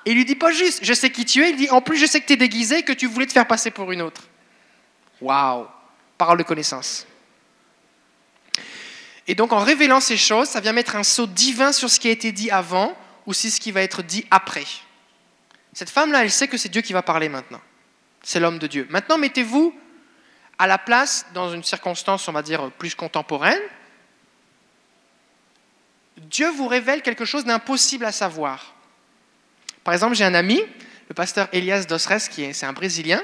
Il 0.06 0.16
lui 0.16 0.26
dit 0.26 0.36
pas 0.36 0.52
juste, 0.52 0.84
je 0.84 0.94
sais 0.94 1.12
qui 1.12 1.26
tu 1.26 1.44
es, 1.44 1.52
il 1.52 1.58
dit, 1.58 1.70
en 1.70 1.82
plus 1.82 1.98
je 1.98 2.06
sais 2.06 2.22
que 2.22 2.26
tu 2.26 2.34
es 2.34 2.38
déguisé 2.38 2.80
et 2.80 2.84
que 2.84 2.94
tu 2.94 3.08
voulais 3.08 3.28
te 3.28 3.34
faire 3.34 3.48
passer 3.48 3.72
pour 3.72 3.92
une 3.92 4.02
autre. 4.02 4.24
Waouh 5.22 5.68
Parole 6.18 6.38
de 6.38 6.44
connaissance. 6.44 7.06
Et 9.30 9.36
donc 9.36 9.54
en 9.54 9.60
révélant 9.60 10.00
ces 10.00 10.18
choses, 10.18 10.50
ça 10.50 10.60
vient 10.60 10.74
mettre 10.74 10.96
un 10.96 11.04
saut 11.04 11.28
divin 11.28 11.72
sur 11.72 11.88
ce 11.88 12.00
qui 12.00 12.08
a 12.08 12.12
été 12.12 12.32
dit 12.32 12.50
avant 12.50 12.98
ou 13.28 13.34
sur 13.34 13.52
ce 13.52 13.60
qui 13.60 13.72
va 13.72 13.84
être 13.84 14.02
dit 14.02 14.26
après. 14.32 14.66
Cette 15.72 15.92
femme-là, 15.92 16.24
elle 16.24 16.32
sait 16.32 16.48
que 16.48 16.58
c'est 16.58 16.68
Dieu 16.68 16.82
qui 16.82 16.94
va 16.94 17.04
parler 17.04 17.30
maintenant. 17.30 17.62
C'est 18.24 18.40
l'homme 18.40 18.58
de 18.58 18.66
Dieu. 18.66 18.88
Maintenant, 18.90 19.20
mettez-vous 19.20 19.72
à 20.58 20.66
la 20.66 20.80
place, 20.80 21.28
dans 21.36 21.54
une 21.54 21.64
circonstance, 21.64 22.28
on 22.28 22.32
va 22.32 22.42
dire, 22.42 22.72
plus 22.72 22.96
contemporaine. 22.96 23.62
Dieu 26.18 26.50
vous 26.50 26.68
révèle 26.68 27.04
quelque 27.04 27.24
chose 27.24 27.46
d'impossible 27.46 28.06
à 28.06 28.12
savoir. 28.12 28.74
Par 29.84 29.94
exemple, 29.94 30.16
j'ai 30.16 30.26
un 30.26 30.34
ami, 30.34 30.60
le 31.08 31.14
pasteur 31.14 31.50
Elias 31.54 31.84
Dosres, 31.84 32.30
qui 32.32 32.46
est, 32.46 32.64
un 32.64 32.74
Brésilien, 32.74 33.22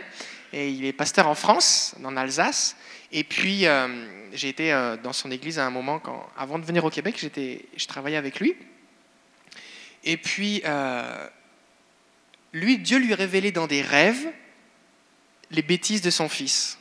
et 0.54 0.70
il 0.70 0.86
est 0.86 0.94
pasteur 0.94 1.28
en 1.28 1.36
France, 1.36 1.96
en 2.04 2.16
Alsace. 2.16 2.76
Et 3.18 3.24
puis, 3.24 3.66
euh, 3.66 3.88
j'ai 4.34 4.50
été 4.50 4.74
euh, 4.74 4.98
dans 4.98 5.14
son 5.14 5.32
église 5.32 5.58
à 5.58 5.66
un 5.66 5.70
moment, 5.70 6.00
quand, 6.00 6.30
avant 6.36 6.60
de 6.60 6.66
venir 6.66 6.84
au 6.84 6.90
Québec, 6.90 7.16
j'étais, 7.18 7.66
je 7.78 7.88
travaillais 7.88 8.18
avec 8.18 8.42
lui. 8.42 8.58
Et 10.04 10.18
puis, 10.18 10.62
euh, 10.66 11.30
lui, 12.52 12.78
Dieu 12.78 12.98
lui 12.98 13.14
révélait 13.14 13.54
dans 13.54 13.68
des 13.68 13.82
rêves 13.82 14.28
les 15.50 15.62
bêtises 15.62 16.02
de 16.02 16.10
son 16.10 16.28
fils. 16.28 16.78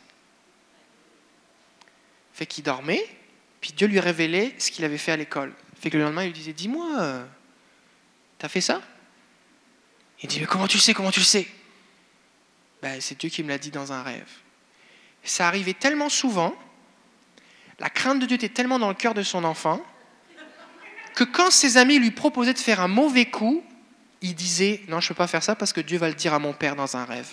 Fait 2.32 2.46
qu'il 2.46 2.64
dormait, 2.64 3.06
puis 3.60 3.72
Dieu 3.72 3.86
lui 3.86 4.00
révélait 4.00 4.56
ce 4.58 4.72
qu'il 4.72 4.84
avait 4.84 4.98
fait 4.98 5.12
à 5.12 5.16
l'école. 5.16 5.52
Fait 5.80 5.88
que 5.88 5.96
le 5.96 6.02
lendemain, 6.02 6.24
il 6.24 6.32
lui 6.32 6.38
disait 6.40 6.52
Dis-moi, 6.52 7.22
t'as 8.38 8.48
fait 8.48 8.60
ça? 8.60 8.82
Il 10.20 10.28
dit 10.28 10.40
Mais 10.40 10.46
comment 10.46 10.66
tu 10.66 10.80
sais 10.80 10.94
Comment 10.94 11.12
tu 11.12 11.20
le 11.20 11.26
sais? 11.26 11.46
Ben, 12.82 13.00
C'est 13.00 13.16
Dieu 13.16 13.28
qui 13.28 13.44
me 13.44 13.50
l'a 13.50 13.58
dit 13.58 13.70
dans 13.70 13.92
un 13.92 14.02
rêve. 14.02 14.43
Ça 15.24 15.48
arrivait 15.48 15.74
tellement 15.74 16.08
souvent 16.08 16.54
la 17.78 17.90
crainte 17.90 18.20
de 18.20 18.26
Dieu 18.26 18.36
était 18.36 18.48
tellement 18.48 18.78
dans 18.78 18.88
le 18.88 18.94
cœur 18.94 19.14
de 19.14 19.22
son 19.22 19.44
enfant 19.44 19.84
que 21.14 21.24
quand 21.24 21.50
ses 21.50 21.76
amis 21.76 21.98
lui 21.98 22.10
proposaient 22.10 22.52
de 22.52 22.58
faire 22.58 22.80
un 22.80 22.88
mauvais 22.88 23.26
coup, 23.26 23.64
il 24.20 24.34
disait 24.34 24.82
Non, 24.88 25.00
je 25.00 25.06
ne 25.06 25.08
peux 25.08 25.14
pas 25.14 25.26
faire 25.26 25.42
ça 25.42 25.54
parce 25.54 25.72
que 25.72 25.80
Dieu 25.80 25.98
va 25.98 26.08
le 26.08 26.14
dire 26.14 26.34
à 26.34 26.38
mon 26.38 26.52
père 26.52 26.76
dans 26.76 26.96
un 26.96 27.04
rêve. 27.04 27.28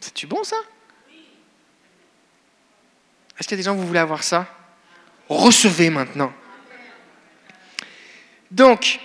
C'est-tu 0.00 0.26
bon 0.26 0.44
ça? 0.44 0.56
Est-ce 3.38 3.46
qu'il 3.46 3.52
y 3.52 3.54
a 3.54 3.56
des 3.58 3.62
gens 3.62 3.74
qui 3.74 3.80
vous 3.80 3.86
voulez 3.86 3.98
avoir 4.00 4.22
ça? 4.22 4.46
Recevez 5.28 5.90
maintenant. 5.90 6.32
Donc, 8.50 8.98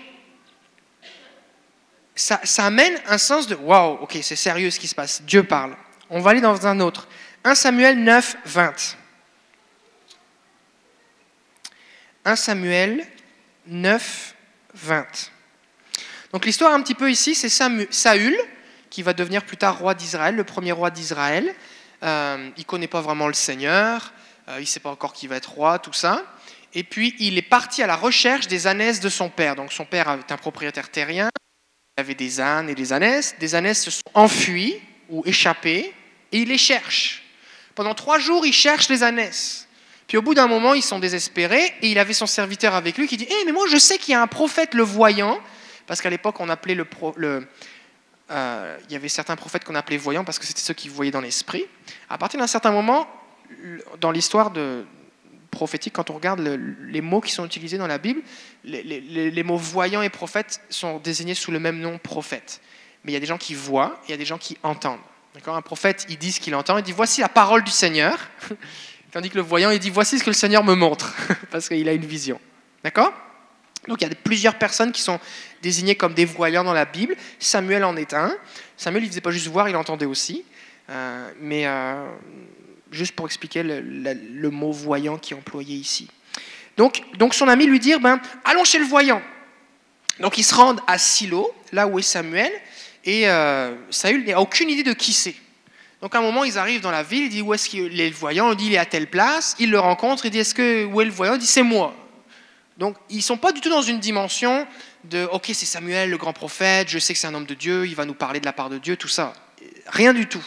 ça, 2.15 2.39
amène 2.59 2.99
un 3.07 3.17
sens 3.17 3.47
de 3.47 3.55
waouh, 3.55 3.97
ok, 4.01 4.17
c'est 4.21 4.35
sérieux 4.35 4.69
ce 4.69 4.79
qui 4.79 4.87
se 4.87 4.95
passe, 4.95 5.21
Dieu 5.23 5.43
parle. 5.43 5.75
On 6.09 6.21
va 6.21 6.31
aller 6.31 6.41
dans 6.41 6.67
un 6.67 6.79
autre. 6.79 7.07
1 7.43 7.55
Samuel 7.55 8.03
9, 8.03 8.37
20. 8.45 8.97
1 12.25 12.35
Samuel 12.35 13.05
9, 13.67 14.35
20. 14.75 15.05
Donc 16.31 16.45
l'histoire 16.45 16.73
un 16.73 16.81
petit 16.81 16.95
peu 16.95 17.11
ici, 17.11 17.35
c'est 17.35 17.49
Saül, 17.49 18.35
qui 18.89 19.01
va 19.01 19.13
devenir 19.13 19.43
plus 19.43 19.57
tard 19.57 19.79
roi 19.79 19.93
d'Israël, 19.93 20.35
le 20.35 20.43
premier 20.43 20.71
roi 20.71 20.91
d'Israël. 20.91 21.53
Euh, 22.03 22.49
il 22.57 22.61
ne 22.61 22.65
connaît 22.65 22.87
pas 22.87 23.01
vraiment 23.01 23.27
le 23.27 23.33
Seigneur, 23.33 24.13
euh, 24.49 24.57
il 24.57 24.61
ne 24.61 24.65
sait 24.65 24.79
pas 24.79 24.89
encore 24.89 25.13
qui 25.13 25.27
va 25.27 25.37
être 25.37 25.51
roi, 25.51 25.79
tout 25.79 25.93
ça. 25.93 26.23
Et 26.73 26.83
puis 26.83 27.15
il 27.19 27.37
est 27.37 27.43
parti 27.43 27.81
à 27.81 27.87
la 27.87 27.95
recherche 27.95 28.47
des 28.47 28.67
ânesses 28.67 28.99
de 28.99 29.09
son 29.09 29.29
père. 29.29 29.55
Donc 29.55 29.71
son 29.71 29.85
père 29.85 30.09
est 30.09 30.31
un 30.31 30.37
propriétaire 30.37 30.89
terrien, 30.89 31.29
il 31.97 32.01
avait 32.01 32.15
des 32.15 32.41
ânes 32.41 32.69
et 32.69 32.75
des 32.75 32.91
ânesses. 32.91 33.35
Des 33.39 33.53
ânesses 33.53 33.83
se 33.83 33.91
sont 33.91 34.01
enfuis 34.15 34.79
ou 35.09 35.21
échappés, 35.25 35.93
et 36.31 36.39
il 36.39 36.47
les 36.47 36.57
cherche. 36.57 37.23
Pendant 37.75 37.93
trois 37.93 38.17
jours, 38.17 38.45
il 38.45 38.53
cherche 38.53 38.89
les 38.89 39.03
ânesses. 39.03 39.67
Puis 40.07 40.17
au 40.17 40.21
bout 40.21 40.33
d'un 40.33 40.47
moment, 40.47 40.73
ils 40.73 40.81
sont 40.81 40.99
désespérés 40.99 41.73
et 41.81 41.89
il 41.89 41.99
avait 41.99 42.13
son 42.13 42.25
serviteur 42.25 42.73
avec 42.73 42.97
lui 42.97 43.07
qui 43.07 43.17
dit 43.17 43.27
Eh, 43.29 43.45
mais 43.45 43.51
moi 43.51 43.65
je 43.69 43.77
sais 43.77 43.97
qu'il 43.97 44.11
y 44.11 44.15
a 44.15 44.21
un 44.21 44.27
prophète 44.27 44.73
le 44.73 44.83
voyant, 44.83 45.39
parce 45.85 46.01
qu'à 46.01 46.09
l'époque 46.09 46.39
on 46.39 46.49
appelait 46.49 46.75
le. 46.75 46.87
le 47.15 47.47
euh, 48.31 48.77
il 48.87 48.93
y 48.93 48.95
avait 48.95 49.09
certains 49.09 49.35
prophètes 49.35 49.63
qu'on 49.63 49.75
appelait 49.75 49.97
voyants 49.97 50.23
parce 50.23 50.39
que 50.39 50.45
c'était 50.45 50.61
ceux 50.61 50.73
qui 50.73 50.89
voyaient 50.89 51.11
dans 51.11 51.21
l'esprit. 51.21 51.65
À 52.09 52.17
partir 52.17 52.39
d'un 52.39 52.47
certain 52.47 52.71
moment, 52.71 53.07
dans 53.99 54.11
l'histoire 54.11 54.49
de, 54.49 54.85
prophétique, 55.53 55.93
quand 55.93 56.09
on 56.09 56.15
regarde 56.15 56.39
les 56.41 57.01
mots 57.01 57.21
qui 57.21 57.31
sont 57.31 57.45
utilisés 57.45 57.77
dans 57.77 57.87
la 57.87 57.97
Bible, 57.97 58.21
les, 58.65 59.43
mots 59.43 59.57
voyant 59.57 60.01
et 60.01 60.09
prophète 60.09 60.61
sont 60.69 60.99
désignés 60.99 61.35
sous 61.35 61.51
le 61.51 61.59
même 61.59 61.79
nom 61.79 61.97
prophète. 61.97 62.59
Mais 63.03 63.11
il 63.11 63.13
y 63.13 63.17
a 63.17 63.21
des 63.21 63.25
gens 63.25 63.37
qui 63.37 63.53
voient 63.53 63.99
et 64.03 64.09
il 64.09 64.11
y 64.11 64.13
a 64.13 64.17
des 64.17 64.25
gens 64.25 64.37
qui 64.37 64.57
entendent. 64.63 64.99
Un 65.47 65.61
prophète, 65.61 66.05
il 66.09 66.17
dit 66.17 66.31
ce 66.31 66.39
qu'il 66.39 66.53
entend, 66.55 66.77
il 66.77 66.83
dit 66.83 66.91
voici 66.91 67.21
la 67.21 67.29
parole 67.29 67.63
du 67.63 67.71
Seigneur. 67.71 68.17
Tandis 69.11 69.29
que 69.29 69.35
le 69.35 69.41
voyant, 69.41 69.69
il 69.69 69.79
dit 69.79 69.89
voici 69.89 70.19
ce 70.19 70.23
que 70.23 70.29
le 70.29 70.35
Seigneur 70.35 70.63
me 70.63 70.75
montre, 70.75 71.15
parce 71.51 71.67
qu'il 71.67 71.87
a 71.87 71.93
une 71.93 72.05
vision. 72.05 72.39
D'accord? 72.83 73.13
Donc 73.87 74.01
il 74.01 74.07
y 74.07 74.11
a 74.11 74.15
plusieurs 74.15 74.55
personnes 74.55 74.91
qui 74.91 75.01
sont 75.01 75.19
désignées 75.61 75.95
comme 75.95 76.13
des 76.13 76.25
voyants 76.25 76.63
dans 76.63 76.73
la 76.73 76.85
Bible. 76.85 77.15
Samuel 77.39 77.83
en 77.83 77.95
est 77.95 78.13
un. 78.13 78.35
Samuel, 78.77 79.03
il 79.03 79.07
ne 79.07 79.11
faisait 79.11 79.21
pas 79.21 79.31
juste 79.31 79.47
voir, 79.47 79.69
il 79.69 79.75
entendait 79.75 80.05
aussi. 80.05 80.43
Euh, 80.89 81.29
mais 81.39 81.65
euh, 81.65 82.07
juste 82.93 83.13
pour 83.13 83.25
expliquer 83.25 83.63
le, 83.63 84.49
mot 84.49 84.71
voyant 84.71 85.17
qui 85.17 85.33
est 85.33 85.37
employé 85.37 85.75
ici. 85.75 86.07
Donc, 86.77 87.03
donc 87.17 87.33
son 87.33 87.47
ami 87.47 87.65
lui 87.65 87.79
dit 87.79 87.93
ben, 88.01 88.19
allons 88.45 88.63
chez 88.63 88.79
le 88.79 88.85
voyant. 88.85 89.21
Donc 90.19 90.37
ils 90.37 90.43
se 90.43 90.53
rendent 90.53 90.81
à 90.87 90.97
Silo, 90.97 91.53
là 91.71 91.87
où 91.87 91.99
est 91.99 92.03
Samuel, 92.03 92.51
et 93.03 93.27
euh, 93.27 93.75
Saül 93.89 94.25
n'a 94.25 94.39
aucune 94.39 94.69
idée 94.69 94.83
de 94.83 94.93
qui 94.93 95.13
c'est. 95.13 95.35
Donc 96.01 96.15
à 96.15 96.19
un 96.19 96.21
moment, 96.21 96.43
ils 96.43 96.57
arrivent 96.57 96.81
dans 96.81 96.91
la 96.91 97.03
ville, 97.03 97.23
il 97.23 97.29
dit 97.29 97.41
où 97.41 97.53
est-ce 97.53 97.69
qu'il 97.69 97.99
est 97.99 98.09
le 98.09 98.15
voyant 98.15 98.51
Il 98.51 98.57
dit 98.57 98.67
il 98.67 98.73
est 98.73 98.77
à 98.77 98.85
telle 98.85 99.07
place. 99.07 99.55
Il 99.59 99.71
le 99.71 99.79
rencontre, 99.79 100.25
il 100.25 100.31
dit 100.31 100.39
est-ce 100.39 100.53
que 100.53 100.85
où 100.85 101.01
est 101.01 101.05
le 101.05 101.11
voyant? 101.11 101.33
Il 101.33 101.39
dit 101.39 101.47
c'est 101.47 101.63
moi. 101.63 101.95
Donc 102.77 102.95
ils 103.09 103.21
sont 103.21 103.37
pas 103.37 103.51
du 103.51 103.61
tout 103.61 103.69
dans 103.69 103.81
une 103.81 103.99
dimension 103.99 104.67
de 105.05 105.25
ok 105.31 105.51
c'est 105.53 105.65
Samuel 105.65 106.09
le 106.09 106.17
grand 106.17 106.33
prophète, 106.33 106.89
je 106.89 106.97
sais 106.97 107.13
que 107.13 107.19
c'est 107.19 107.27
un 107.27 107.33
homme 107.33 107.45
de 107.45 107.53
Dieu, 107.53 107.85
il 107.85 107.95
va 107.95 108.05
nous 108.05 108.13
parler 108.13 108.39
de 108.39 108.45
la 108.45 108.53
part 108.53 108.69
de 108.69 108.77
Dieu, 108.77 108.97
tout 108.97 109.07
ça. 109.07 109.33
Rien 109.87 110.13
du 110.13 110.27
tout. 110.27 110.43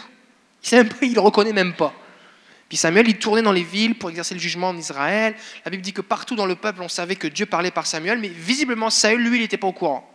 Il 0.72 0.78
ne 0.78 1.14
le 1.14 1.20
reconnaît 1.20 1.52
même 1.52 1.74
pas. 1.74 1.94
Puis 2.68 2.76
Samuel, 2.76 3.08
il 3.08 3.18
tournait 3.18 3.42
dans 3.42 3.52
les 3.52 3.62
villes 3.62 3.96
pour 3.96 4.10
exercer 4.10 4.34
le 4.34 4.40
jugement 4.40 4.70
en 4.70 4.76
Israël. 4.76 5.36
La 5.64 5.70
Bible 5.70 5.82
dit 5.82 5.92
que 5.92 6.00
partout 6.00 6.34
dans 6.34 6.46
le 6.46 6.56
peuple, 6.56 6.82
on 6.82 6.88
savait 6.88 7.16
que 7.16 7.28
Dieu 7.28 7.46
parlait 7.46 7.70
par 7.70 7.86
Samuel, 7.86 8.18
mais 8.18 8.28
visiblement 8.28 8.90
Saül, 8.90 9.22
lui, 9.22 9.36
il 9.38 9.42
n'était 9.42 9.56
pas 9.56 9.68
au 9.68 9.72
courant. 9.72 10.08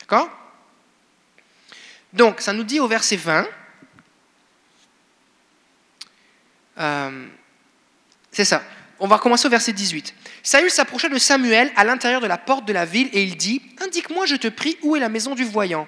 D'accord? 0.00 0.28
Donc, 2.12 2.40
ça 2.40 2.52
nous 2.52 2.64
dit 2.64 2.80
au 2.80 2.88
verset 2.88 3.16
20, 3.16 3.46
Euh, 6.78 7.26
c'est 8.30 8.44
ça. 8.44 8.62
On 8.98 9.06
va 9.06 9.18
commencer 9.18 9.46
au 9.46 9.50
verset 9.50 9.72
18. 9.72 10.14
Saül 10.42 10.70
s'approcha 10.70 11.08
de 11.08 11.18
Samuel 11.18 11.70
à 11.76 11.84
l'intérieur 11.84 12.20
de 12.20 12.26
la 12.26 12.38
porte 12.38 12.66
de 12.66 12.72
la 12.72 12.84
ville 12.84 13.08
et 13.12 13.22
il 13.22 13.36
dit 13.36 13.62
Indique-moi, 13.80 14.26
je 14.26 14.36
te 14.36 14.48
prie, 14.48 14.78
où 14.82 14.96
est 14.96 15.00
la 15.00 15.08
maison 15.08 15.34
du 15.34 15.44
voyant? 15.44 15.86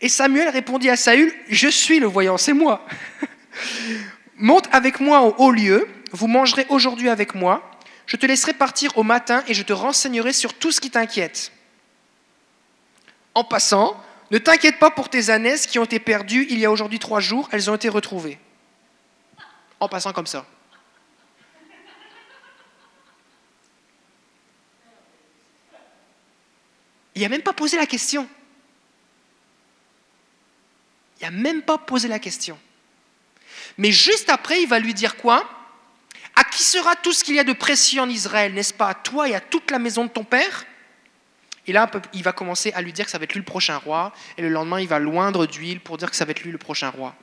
Et 0.00 0.08
Samuel 0.08 0.48
répondit 0.48 0.88
à 0.88 0.96
Saül 0.96 1.32
Je 1.48 1.68
suis 1.68 2.00
le 2.00 2.06
voyant, 2.06 2.38
c'est 2.38 2.52
moi. 2.52 2.86
Monte 4.40 4.68
avec 4.72 5.00
moi 5.00 5.20
au 5.22 5.34
haut 5.38 5.52
lieu, 5.52 5.86
vous 6.12 6.26
mangerez 6.26 6.66
aujourd'hui 6.68 7.08
avec 7.08 7.34
moi. 7.34 7.70
Je 8.06 8.16
te 8.16 8.26
laisserai 8.26 8.54
partir 8.54 8.96
au 8.98 9.02
matin 9.02 9.44
et 9.46 9.54
je 9.54 9.62
te 9.62 9.72
renseignerai 9.72 10.32
sur 10.32 10.54
tout 10.54 10.72
ce 10.72 10.80
qui 10.80 10.90
t'inquiète. 10.90 11.52
En 13.34 13.44
passant, 13.44 14.02
ne 14.30 14.38
t'inquiète 14.38 14.78
pas 14.78 14.90
pour 14.90 15.08
tes 15.08 15.30
ânesses 15.30 15.66
qui 15.66 15.78
ont 15.78 15.84
été 15.84 16.00
perdues 16.00 16.46
il 16.50 16.58
y 16.58 16.64
a 16.64 16.70
aujourd'hui 16.70 16.98
trois 16.98 17.20
jours, 17.20 17.48
elles 17.52 17.70
ont 17.70 17.74
été 17.74 17.88
retrouvées 17.88 18.38
en 19.80 19.88
passant 19.88 20.12
comme 20.12 20.26
ça. 20.26 20.46
Il 27.14 27.22
n'a 27.22 27.28
même 27.28 27.42
pas 27.42 27.52
posé 27.52 27.76
la 27.76 27.86
question. 27.86 28.28
Il 31.20 31.24
n'a 31.24 31.30
même 31.30 31.62
pas 31.62 31.76
posé 31.76 32.08
la 32.08 32.18
question. 32.18 32.58
Mais 33.80 33.92
juste 33.92 34.28
après, 34.28 34.60
il 34.60 34.68
va 34.68 34.78
lui 34.78 34.92
dire 34.92 35.16
quoi? 35.16 35.48
À 36.36 36.44
qui 36.44 36.62
sera 36.62 36.96
tout 36.96 37.14
ce 37.14 37.24
qu'il 37.24 37.34
y 37.34 37.38
a 37.38 37.44
de 37.44 37.54
précieux 37.54 38.02
en 38.02 38.10
Israël 38.10 38.52
N'est-ce 38.52 38.74
pas? 38.74 38.88
À 38.88 38.94
toi 38.94 39.26
et 39.26 39.34
à 39.34 39.40
toute 39.40 39.70
la 39.70 39.78
maison 39.78 40.04
de 40.04 40.10
ton 40.10 40.22
père? 40.22 40.66
Et 41.66 41.72
là, 41.72 41.90
il 42.12 42.22
va 42.22 42.32
commencer 42.32 42.72
à 42.72 42.82
lui 42.82 42.92
dire 42.92 43.06
que 43.06 43.10
ça 43.10 43.16
va 43.16 43.24
être 43.24 43.32
lui 43.32 43.40
le 43.40 43.46
prochain 43.46 43.78
roi. 43.78 44.12
Et 44.36 44.42
le 44.42 44.50
lendemain, 44.50 44.80
il 44.82 44.86
va 44.86 44.98
loindre 44.98 45.46
d'huile 45.46 45.80
pour 45.80 45.96
dire 45.96 46.10
que 46.10 46.16
ça 46.16 46.26
va 46.26 46.32
être 46.32 46.42
lui 46.42 46.52
le 46.52 46.58
prochain 46.58 46.90
roi. 46.90 47.14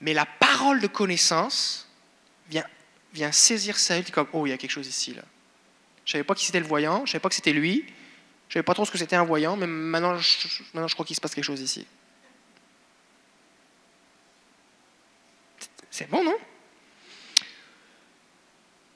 Mais 0.00 0.14
la 0.14 0.26
parole 0.26 0.80
de 0.80 0.86
connaissance 0.86 1.90
vient, 2.48 2.64
vient 3.14 3.32
saisir 3.32 3.76
Saül, 3.80 4.08
comme 4.12 4.28
Oh, 4.32 4.46
il 4.46 4.50
y 4.50 4.52
a 4.52 4.58
quelque 4.58 4.70
chose 4.70 4.86
ici. 4.86 5.12
Là. 5.12 5.22
Je 6.04 6.10
ne 6.10 6.12
savais 6.12 6.24
pas 6.24 6.36
qui 6.36 6.46
c'était 6.46 6.60
le 6.60 6.66
voyant, 6.66 6.98
je 6.98 7.02
ne 7.02 7.06
savais 7.08 7.20
pas 7.20 7.30
que 7.30 7.34
c'était 7.34 7.52
lui, 7.52 7.84
je 8.48 8.50
ne 8.50 8.52
savais 8.52 8.62
pas 8.62 8.74
trop 8.74 8.84
ce 8.84 8.92
que 8.92 8.98
c'était 8.98 9.16
un 9.16 9.24
voyant, 9.24 9.56
mais 9.56 9.66
maintenant 9.66 10.16
maintenant, 10.72 10.86
je 10.86 10.94
crois 10.94 11.04
qu'il 11.04 11.16
se 11.16 11.20
passe 11.20 11.34
quelque 11.34 11.42
chose 11.42 11.60
ici. 11.60 11.84
C'est 15.92 16.08
bon, 16.08 16.24
non 16.24 16.36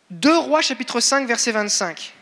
2 0.09 0.39
Rois, 0.39 0.63
chapitre 0.63 0.99
5, 0.99 1.29
verset 1.29 1.53
25. 1.53 2.15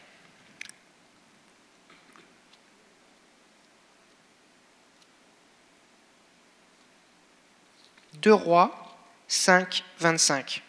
2 8.14 8.32
Rois 8.32 8.96
5, 9.28 9.84
25. 10.00 10.62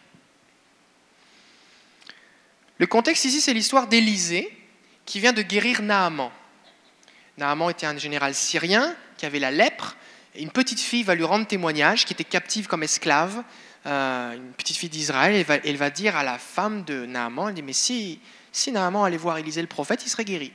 Le 2.78 2.86
contexte 2.86 3.24
ici, 3.24 3.40
c'est 3.40 3.54
l'histoire 3.54 3.88
d'Élisée 3.88 4.56
qui 5.04 5.18
vient 5.18 5.32
de 5.32 5.42
guérir 5.42 5.82
Naaman. 5.82 6.30
Naaman 7.38 7.70
était 7.70 7.86
un 7.86 7.98
général 7.98 8.36
syrien 8.36 8.94
qui 9.16 9.26
avait 9.26 9.40
la 9.40 9.50
lèpre. 9.50 9.96
Et 10.36 10.42
une 10.42 10.50
petite 10.52 10.80
fille 10.80 11.02
va 11.02 11.16
lui 11.16 11.24
rendre 11.24 11.46
témoignage, 11.46 12.04
qui 12.04 12.12
était 12.12 12.22
captive 12.22 12.68
comme 12.68 12.84
esclave, 12.84 13.42
euh, 13.86 14.34
une 14.34 14.52
petite 14.52 14.76
fille 14.76 14.88
d'Israël. 14.88 15.44
Elle, 15.64 15.76
va, 15.76 15.90
dire 15.90 16.16
à 16.16 16.24
la 16.24 16.38
femme 16.38 16.84
de 16.84 17.06
Naaman, 17.06 17.48
elle 17.48 17.54
dit, 17.54 17.62
mais 17.62 17.72
si, 17.72 18.20
si 18.52 18.72
Naaman 18.72 19.04
allait 19.04 19.16
voir 19.16 19.38
Élisée 19.38 19.60
le 19.60 19.68
prophète, 19.68 20.04
il 20.04 20.08
serait 20.08 20.24
guéri. 20.24 20.52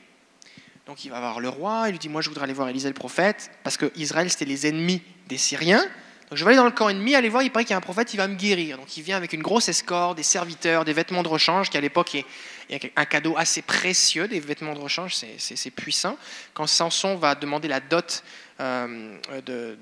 Donc 0.86 1.06
il 1.06 1.12
va 1.12 1.20
voir 1.20 1.40
le 1.40 1.48
roi, 1.48 1.84
il 1.88 1.92
lui 1.92 2.00
dit, 2.00 2.10
moi 2.10 2.22
je 2.22 2.30
voudrais 2.30 2.44
aller 2.44 2.54
voir 2.54 2.68
Élisée 2.68 2.90
le 2.90 2.94
prophète, 2.94 3.52
parce 3.64 3.78
que 3.78 3.92
Israël 3.96 4.30
c'était 4.30 4.46
les 4.46 4.68
ennemis 4.68 5.02
des 5.28 5.38
Syriens. 5.38 5.84
Donc 6.30 6.38
je 6.38 6.44
vais 6.44 6.52
aller 6.52 6.58
dans 6.58 6.66
le 6.66 6.72
camp 6.72 6.90
ennemi, 6.90 7.14
aller 7.14 7.30
voir, 7.30 7.44
il 7.44 7.52
paraît 7.52 7.66
qu'il 7.66 7.72
y 7.72 7.76
a 7.76 7.78
un 7.78 7.82
prophète, 7.82 8.14
il 8.14 8.18
va 8.18 8.28
me 8.28 8.36
guérir. 8.36 8.78
Donc 8.78 8.98
il 8.98 9.04
vient 9.04 9.18
avec 9.18 9.34
une 9.34 9.42
grosse 9.42 9.70
escorte, 9.70 10.18
des 10.18 10.24
serviteurs, 10.24 10.86
des 10.86 10.94
vêtements 10.94 11.24
de 11.24 11.28
rechange, 11.28 11.70
qui 11.70 11.78
à 11.78 11.82
l'époque 11.82 12.16
est 12.16 12.92
un 12.96 13.06
cadeau 13.06 13.36
assez 13.38 13.62
précieux, 13.62 14.28
des 14.28 14.40
vêtements 14.40 14.74
de 14.74 14.80
rechange, 14.80 15.16
c'est 15.38 15.72
puissant. 15.72 16.18
Quand 16.54 16.68
Samson 16.68 17.16
va 17.16 17.36
demander 17.36 17.68
la 17.68 17.80
dot 17.80 18.24
euh, 18.62 19.18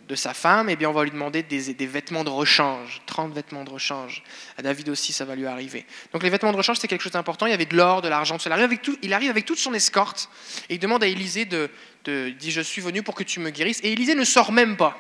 de, 0.08 0.16
sa 0.16 0.34
femme, 0.34 0.70
eh 0.70 0.78
bien 0.78 0.90
on 0.90 0.94
va 0.94 1.04
lui 1.04 1.12
demander 1.12 1.44
des, 1.44 1.86
vêtements 1.86 2.24
de 2.24 2.30
rechange, 2.30 3.02
30 3.08 3.34
vêtements 3.34 3.66
de 3.66 3.70
rechange. 3.70 4.24
À 4.58 4.62
David 4.62 4.88
aussi, 4.88 5.12
ça 5.12 5.26
va 5.26 5.36
lui 5.36 5.46
arriver. 5.46 5.86
Donc 6.14 6.24
les 6.24 6.30
vêtements 6.30 6.52
de 6.52 6.58
rechange, 6.58 6.78
c'est 6.80 6.88
quelque 6.88 7.02
chose 7.02 7.12
d'important. 7.12 7.46
Il 7.46 7.50
y 7.50 7.54
avait 7.54 7.66
de 7.66 7.76
l'or, 7.76 8.02
de 8.02 8.08
l'argent, 8.08 8.38
il 8.38 8.52
arrive, 8.52 8.64
avec 8.66 8.90
il 9.02 9.14
arrive 9.14 9.30
avec 9.30 9.46
toute 9.46 9.60
son 9.60 9.74
escorte 9.74 10.30
et 10.70 10.76
il 10.76 10.80
demande 10.80 11.04
à 11.04 11.08
Élisée 11.08 11.44
de, 11.44 11.70
de, 12.06 12.30
dit, 12.30 12.52
je 12.52 12.62
suis 12.62 12.82
venu 12.82 13.04
pour 13.04 13.16
que 13.16 13.24
tu 13.24 13.42
me 13.42 13.50
guérisses. 13.50 13.82
Et 13.84 13.92
Élisée 13.92 14.16
ne 14.16 14.24
sort 14.24 14.54
même 14.54 14.78
pas. 14.78 14.98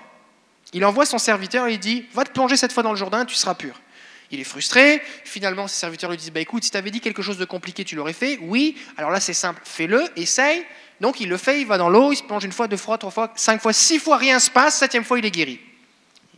Il 0.74 0.84
envoie 0.84 1.06
son 1.06 1.18
serviteur 1.18 1.68
et 1.68 1.74
il 1.74 1.80
dit 1.80 2.06
Va 2.14 2.26
te 2.26 2.32
plonger 2.32 2.58
cette 2.58 2.74
fois 2.74 2.84
dans 2.84 2.92
le 2.92 2.98
Jourdain, 2.98 3.24
tu 3.26 3.36
seras 3.36 3.56
pur. 3.56 3.80
Il 4.32 4.40
est 4.40 4.46
frustré. 4.46 5.02
Finalement, 5.24 5.68
ses 5.68 5.80
serviteurs 5.80 6.12
lui 6.12 6.18
disent 6.18 6.32
bah, 6.32 6.40
Écoute, 6.40 6.64
si 6.64 6.72
tu 6.72 6.78
avais 6.78 6.92
dit 6.92 7.02
quelque 7.02 7.22
chose 7.22 7.38
de 7.38 7.46
compliqué, 7.46 7.84
tu 7.84 7.96
l'aurais 7.96 8.14
fait. 8.14 8.38
Oui, 8.42 8.78
alors 8.98 9.12
là, 9.12 9.20
c'est 9.20 9.34
simple, 9.34 9.62
fais-le, 9.64 10.04
essaye. 10.16 10.64
Donc, 11.02 11.20
il 11.20 11.30
le 11.30 11.38
fait, 11.38 11.62
il 11.62 11.68
va 11.68 11.78
dans 11.78 11.90
l'eau, 11.90 12.12
il 12.12 12.18
se 12.18 12.24
plonge 12.24 12.44
une 12.44 12.52
fois, 12.52 12.68
deux 12.68 12.78
fois, 12.78 12.98
trois 12.98 13.12
fois, 13.12 13.32
cinq 13.36 13.62
fois, 13.62 13.74
six 13.74 14.00
fois, 14.00 14.18
rien 14.18 14.40
se 14.40 14.52
passe. 14.52 14.78
Septième 14.78 15.04
fois, 15.04 15.18
il 15.18 15.26
est 15.26 15.32
guéri. 15.32 15.60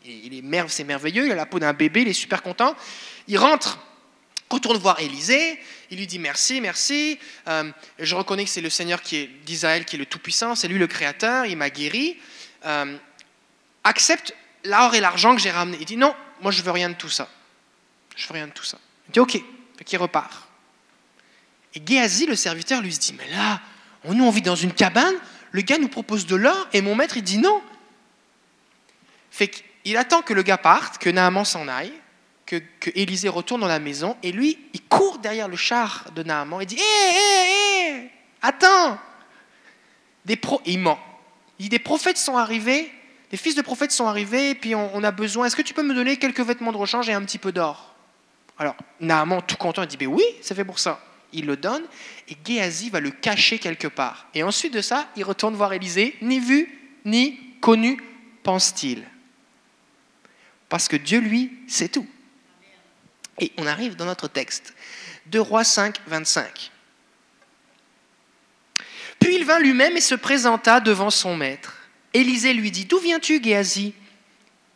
Il 0.06 0.34
est 0.34 0.70
c'est 0.70 0.84
merveilleux, 0.84 1.26
il 1.26 1.32
a 1.32 1.36
la 1.36 1.46
peau 1.46 1.60
d'un 1.60 1.74
bébé, 1.74 2.02
il 2.02 2.08
est 2.08 2.14
super 2.14 2.42
content. 2.42 2.76
Il 3.28 3.38
rentre 3.38 3.80
retourne 4.52 4.78
voir 4.78 5.00
Élisée, 5.00 5.60
il 5.90 5.98
lui 5.98 6.08
dit 6.08 6.20
merci, 6.20 6.62
merci, 6.62 7.18
euh, 7.48 7.72
je 8.00 8.16
reconnais 8.16 8.44
que 8.44 8.50
c'est 8.50 8.62
le 8.62 8.70
Seigneur 8.70 9.02
d'Israël 9.46 9.86
qui 9.86 9.96
est 9.96 10.00
le 10.00 10.06
Tout-Puissant, 10.06 10.56
c'est 10.56 10.68
lui 10.68 10.78
le 10.78 10.88
Créateur, 10.88 11.46
il 11.46 11.58
m'a 11.58 11.70
guéri, 11.70 12.18
euh, 12.66 12.98
accepte 13.84 14.36
l'or 14.66 14.94
et 14.94 15.00
l'argent 15.00 15.36
que 15.36 15.42
j'ai 15.42 15.52
ramené. 15.52 15.78
Il 15.80 15.86
dit 15.86 15.98
non, 15.98 16.14
moi 16.42 16.52
je 16.52 16.62
veux 16.62 16.72
rien 16.72 16.90
de 16.90 16.96
tout 16.96 17.10
ça. 17.10 17.30
Je 18.16 18.28
veux 18.28 18.34
rien 18.34 18.48
de 18.48 18.52
tout 18.52 18.64
ça. 18.64 18.78
Il 19.08 19.12
dit 19.12 19.20
ok, 19.20 19.42
fait 19.78 19.98
repart. 19.98 20.48
Et 21.74 21.82
Géasi, 21.86 22.26
le 22.26 22.36
serviteur, 22.36 22.82
lui 22.82 22.92
dit 22.92 23.16
mais 23.18 23.30
là, 23.30 23.62
nous 24.06 24.24
on 24.24 24.32
vit 24.32 24.42
dans 24.42 24.56
une 24.56 24.74
cabane, 24.74 25.16
le 25.52 25.62
gars 25.62 25.78
nous 25.78 25.88
propose 25.88 26.26
de 26.26 26.36
l'or 26.36 26.68
et 26.74 26.82
mon 26.82 26.96
maître 26.96 27.18
il 27.18 27.24
dit 27.24 27.38
non. 27.38 27.62
Fait 29.32 29.48
qu'il 29.48 29.98
attend 29.98 30.22
que 30.22 30.34
le 30.34 30.44
gars 30.44 30.58
parte, 30.58 30.98
que 30.98 31.10
Naaman 31.10 31.46
s'en 31.46 31.68
aille, 31.68 31.94
que, 32.46 32.62
Élisée 32.96 33.30
retourne 33.30 33.62
dans 33.62 33.68
la 33.68 33.80
maison, 33.80 34.18
et 34.24 34.34
lui, 34.34 34.60
il 34.74 34.82
court 34.84 35.20
derrière 35.20 35.48
le 35.48 35.56
char 35.56 36.06
de 36.14 36.22
Naaman 36.22 36.62
et 36.62 36.66
dit 36.66 36.76
Hé, 36.76 36.82
hé, 36.82 38.04
hé, 38.04 38.12
attends 38.42 39.00
des 40.26 40.40
Il 40.66 40.80
ment. 40.80 41.00
Il 41.60 41.64
dit 41.64 41.70
Des 41.70 41.80
prophètes 41.80 42.18
sont 42.18 42.38
arrivés, 42.38 42.92
des 43.32 43.38
fils 43.38 43.56
de 43.56 43.62
prophètes 43.62 43.92
sont 43.92 44.08
arrivés, 44.08 44.52
et 44.52 44.56
puis 44.56 44.76
on, 44.76 45.04
a 45.04 45.12
besoin. 45.12 45.46
Est-ce 45.46 45.56
que 45.56 45.62
tu 45.62 45.74
peux 45.74 45.84
me 45.84 45.94
donner 45.94 46.18
quelques 46.18 46.42
vêtements 46.42 46.72
de 46.72 46.78
rechange 46.78 47.10
et 47.10 47.14
un 47.14 47.24
petit 47.24 47.38
peu 47.38 47.52
d'or? 47.52 47.91
Alors, 48.62 48.76
Naaman, 49.00 49.42
tout 49.42 49.58
content, 49.58 49.82
il 49.82 49.88
dit 49.88 49.98
Ben 49.98 50.06
oui, 50.06 50.24
c'est 50.40 50.54
fait 50.54 50.64
pour 50.64 50.78
ça. 50.78 51.04
Il 51.34 51.48
le 51.48 51.58
donne, 51.58 51.82
et 52.30 52.38
Géasi 52.46 52.92
va 52.92 53.00
le 53.00 53.10
cacher 53.10 53.58
quelque 53.58 53.88
part. 53.88 54.28
Et 54.36 54.44
ensuite 54.44 54.72
de 54.72 54.82
ça, 54.82 55.10
il 55.16 55.24
retourne 55.24 55.56
voir 55.56 55.74
Élisée, 55.74 56.16
ni 56.22 56.40
vu, 56.40 56.70
ni 57.04 57.40
connu, 57.60 57.98
pense-t-il. 58.44 59.04
Parce 60.70 60.88
que 60.88 60.96
Dieu, 60.96 61.18
lui, 61.18 61.52
c'est 61.68 61.90
tout. 61.90 62.06
Et 63.40 63.52
on 63.58 63.66
arrive 63.66 63.96
dans 63.96 64.06
notre 64.06 64.28
texte. 64.28 64.76
2 65.26 65.42
Rois 65.42 65.64
5, 65.64 65.98
25. 66.06 66.72
Puis 69.18 69.38
il 69.38 69.44
vint 69.44 69.60
lui-même 69.60 69.98
et 69.98 70.02
se 70.02 70.14
présenta 70.14 70.80
devant 70.80 71.10
son 71.10 71.36
maître. 71.36 71.78
Élisée 72.14 72.54
lui 72.54 72.70
dit, 72.70 72.86
D'où 72.86 73.00
viens-tu, 73.00 73.42
Géasi? 73.42 73.96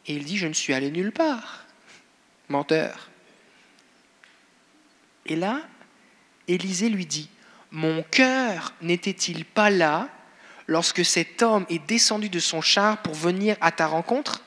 Et 0.08 0.15
il 0.15 0.25
dit, 0.25 0.39
Je 0.39 0.48
ne 0.48 0.54
suis 0.54 0.74
allé 0.74 0.89
nulle 0.89 1.12
part. 1.12 1.68
Menteur. 2.50 3.12
Et 5.25 5.36
là, 5.36 5.62
Élisée 6.48 6.89
lui 6.89 7.05
dit, 7.05 7.29
Mon 7.72 8.03
cœur 8.03 8.74
n'était-il 8.82 9.46
pas 9.46 9.70
là 9.70 10.10
lorsque 10.67 11.03
cet 11.03 11.41
homme 11.41 11.65
est 11.70 11.79
descendu 11.79 12.29
de 12.29 12.39
son 12.39 12.62
char 12.62 13.01
pour 13.01 13.13
venir 13.13 13.58
à 13.62 13.72
ta 13.72 13.88
rencontre? 13.88 14.41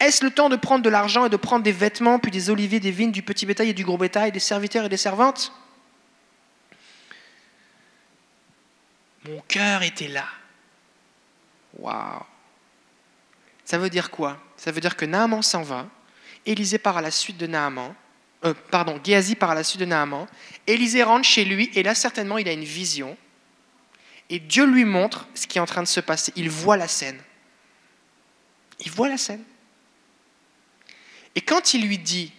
Est-ce 0.00 0.24
le 0.24 0.30
temps 0.30 0.48
de 0.48 0.56
prendre 0.56 0.82
de 0.82 0.88
l'argent 0.88 1.26
et 1.26 1.30
de 1.30 1.36
prendre 1.36 1.62
des 1.62 1.72
vêtements, 1.72 2.18
puis 2.18 2.30
des 2.30 2.50
oliviers, 2.50 2.80
des 2.80 2.90
vignes, 2.90 3.12
du 3.12 3.22
petit 3.22 3.46
bétail 3.46 3.70
et 3.70 3.74
du 3.74 3.84
gros 3.84 3.98
bétail, 3.98 4.32
des 4.32 4.40
serviteurs 4.40 4.86
et 4.86 4.88
des 4.88 4.96
servantes? 4.96 5.52
Mon 9.26 9.40
cœur 9.48 9.82
était 9.82 10.08
là. 10.08 10.26
Waouh. 11.78 12.22
Ça 13.64 13.78
veut 13.78 13.90
dire 13.90 14.10
quoi? 14.10 14.38
Ça 14.56 14.70
veut 14.70 14.80
dire 14.80 14.96
que 14.96 15.04
Naaman 15.04 15.42
s'en 15.42 15.62
va, 15.62 15.86
Élisée 16.46 16.78
part 16.78 16.98
à 16.98 17.00
la 17.00 17.10
suite 17.10 17.38
de 17.38 17.46
Naaman, 17.46 17.94
euh, 18.44 18.54
pardon, 18.70 19.00
Géasi 19.02 19.34
part 19.34 19.50
à 19.50 19.54
la 19.54 19.64
suite 19.64 19.80
de 19.80 19.86
Naaman, 19.86 20.26
Élisée 20.66 21.02
rentre 21.02 21.26
chez 21.26 21.44
lui, 21.44 21.70
et 21.74 21.82
là 21.82 21.94
certainement 21.94 22.38
il 22.38 22.48
a 22.48 22.52
une 22.52 22.64
vision, 22.64 23.16
et 24.30 24.38
Dieu 24.38 24.64
lui 24.64 24.84
montre 24.84 25.26
ce 25.34 25.46
qui 25.46 25.58
est 25.58 25.60
en 25.60 25.66
train 25.66 25.82
de 25.82 25.88
se 25.88 26.00
passer. 26.00 26.32
Il 26.36 26.48
voit 26.48 26.76
la 26.76 26.88
scène. 26.88 27.20
Il 28.80 28.90
voit 28.90 29.08
la 29.08 29.18
scène. 29.18 29.44
Et 31.34 31.40
quand 31.40 31.74
il 31.74 31.86
lui 31.86 31.98
dit, 31.98 32.32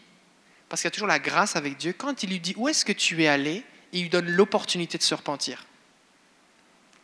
parce 0.68 0.82
qu'il 0.82 0.88
y 0.88 0.90
a 0.90 0.92
toujours 0.92 1.08
la 1.08 1.20
grâce 1.20 1.56
avec 1.56 1.78
Dieu, 1.78 1.94
quand 1.94 2.24
il 2.24 2.30
lui 2.30 2.40
dit 2.40 2.54
où 2.58 2.68
est-ce 2.68 2.86
que 2.86 2.92
tu 2.92 3.24
es 3.24 3.28
allé, 3.28 3.64
il 3.92 4.04
lui 4.04 4.10
donne 4.10 4.30
l'opportunité 4.30 4.98
de 4.98 5.04
se 5.04 5.14
repentir. 5.14 5.66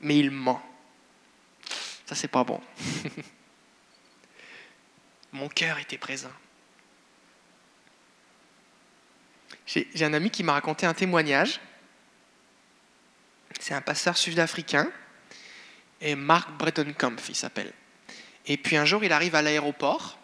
Mais 0.01 0.17
il 0.17 0.31
ment. 0.31 0.62
Ça, 2.05 2.15
c'est 2.15 2.27
pas 2.27 2.43
bon. 2.43 2.60
Mon 5.31 5.48
cœur 5.48 5.77
était 5.77 5.98
présent. 5.98 6.31
J'ai 9.74 10.06
un 10.06 10.13
ami 10.13 10.30
qui 10.30 10.44
m'a 10.44 10.54
raconté 10.54 10.86
un 10.86 10.94
témoignage. 10.94 11.60
C'est 13.60 13.74
un 13.74 13.81
pasteur 13.81 14.18
sud-africain. 14.18 14.90
Et 16.01 16.16
Mark 16.16 16.50
Bredenkamp, 16.57 17.16
il 17.29 17.36
s'appelle. 17.36 17.72
Et 18.48 18.57
puis 18.57 18.75
un 18.75 18.86
jour, 18.86 19.03
il 19.03 19.14
arrive 19.14 19.36
à 19.36 19.42
l'aéroport 19.42 20.18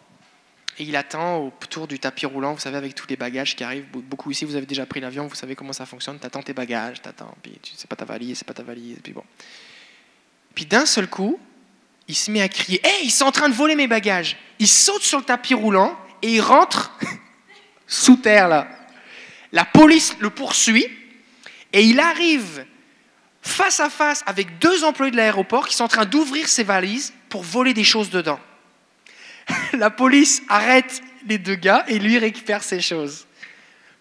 et 0.78 0.84
il 0.84 0.96
attend 0.96 1.38
autour 1.38 1.88
du 1.88 1.98
tapis 1.98 2.26
roulant, 2.26 2.52
vous 2.54 2.60
savez, 2.60 2.76
avec 2.76 2.94
tous 2.94 3.06
les 3.08 3.16
bagages 3.16 3.56
qui 3.56 3.64
arrivent. 3.64 3.86
Beaucoup 3.86 4.30
ici, 4.30 4.44
vous 4.44 4.56
avez 4.56 4.66
déjà 4.66 4.86
pris 4.86 5.00
l'avion, 5.00 5.26
vous 5.26 5.34
savez 5.34 5.54
comment 5.54 5.72
ça 5.72 5.86
fonctionne. 5.86 6.18
Tu 6.18 6.26
attends 6.26 6.42
tes 6.42 6.52
bagages, 6.52 7.00
tu 7.00 7.08
attends, 7.08 7.34
puis 7.42 7.58
c'est 7.76 7.88
pas 7.88 7.96
ta 7.96 8.04
valise, 8.04 8.38
c'est 8.38 8.46
pas 8.46 8.54
ta 8.54 8.62
valise, 8.62 8.98
puis 9.02 9.12
bon. 9.12 9.24
Puis 10.54 10.66
d'un 10.66 10.86
seul 10.86 11.08
coup, 11.08 11.38
il 12.06 12.14
se 12.14 12.30
met 12.30 12.42
à 12.42 12.48
crier 12.48 12.80
Hé, 12.84 13.04
ils 13.04 13.10
sont 13.10 13.24
en 13.24 13.32
train 13.32 13.48
de 13.48 13.54
voler 13.54 13.76
mes 13.76 13.86
bagages 13.86 14.36
Il 14.58 14.68
saute 14.68 15.02
sur 15.02 15.18
le 15.18 15.24
tapis 15.24 15.54
roulant 15.54 15.96
et 16.22 16.34
il 16.34 16.40
rentre 16.40 16.92
sous 17.86 18.16
terre 18.16 18.48
là. 18.48 18.68
La 19.52 19.64
police 19.64 20.16
le 20.20 20.30
poursuit 20.30 20.86
et 21.72 21.84
il 21.84 22.00
arrive 22.00 22.66
face 23.42 23.80
à 23.80 23.88
face 23.88 24.22
avec 24.26 24.58
deux 24.58 24.84
employés 24.84 25.10
de 25.10 25.16
l'aéroport 25.16 25.68
qui 25.68 25.74
sont 25.74 25.84
en 25.84 25.88
train 25.88 26.04
d'ouvrir 26.04 26.48
ses 26.48 26.64
valises 26.64 27.14
pour 27.28 27.42
voler 27.42 27.74
des 27.74 27.84
choses 27.84 28.10
dedans. 28.10 28.40
la 29.72 29.90
police 29.90 30.42
arrête 30.48 31.00
les 31.26 31.38
deux 31.38 31.54
gars 31.54 31.84
et 31.88 31.98
lui 31.98 32.18
récupère 32.18 32.62
ses 32.62 32.80
choses. 32.80 33.26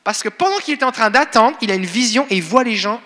Parce 0.03 0.23
que 0.23 0.29
pendant 0.29 0.57
qu'il 0.60 0.73
est 0.73 0.83
en 0.83 0.91
train 0.91 1.10
d'attendre, 1.10 1.57
il 1.62 1.71
a 1.71 1.75
une 1.75 1.86
vision 1.86 2.25
et 2.29 2.38
il 2.38 2.43
voit 2.43 2.63
les 2.63 2.75
gens 2.75 3.01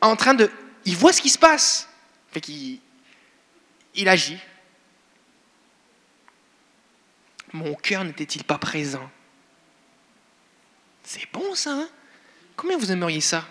en 0.00 0.16
train 0.16 0.34
de... 0.34 0.50
Il 0.86 0.96
voit 0.96 1.12
ce 1.12 1.20
qui 1.20 1.28
se 1.28 1.38
passe. 1.38 1.88
Fait 2.32 2.42
il 3.94 4.08
agit. 4.08 4.38
Mon 7.52 7.74
cœur 7.74 8.04
n'était-il 8.04 8.44
pas 8.44 8.58
présent? 8.58 9.10
C'est 11.12 11.26
bon 11.32 11.56
ça, 11.56 11.72
hein? 11.72 11.88
Combien 12.54 12.78
vous 12.78 12.92
aimeriez 12.92 13.20
ça? 13.20 13.44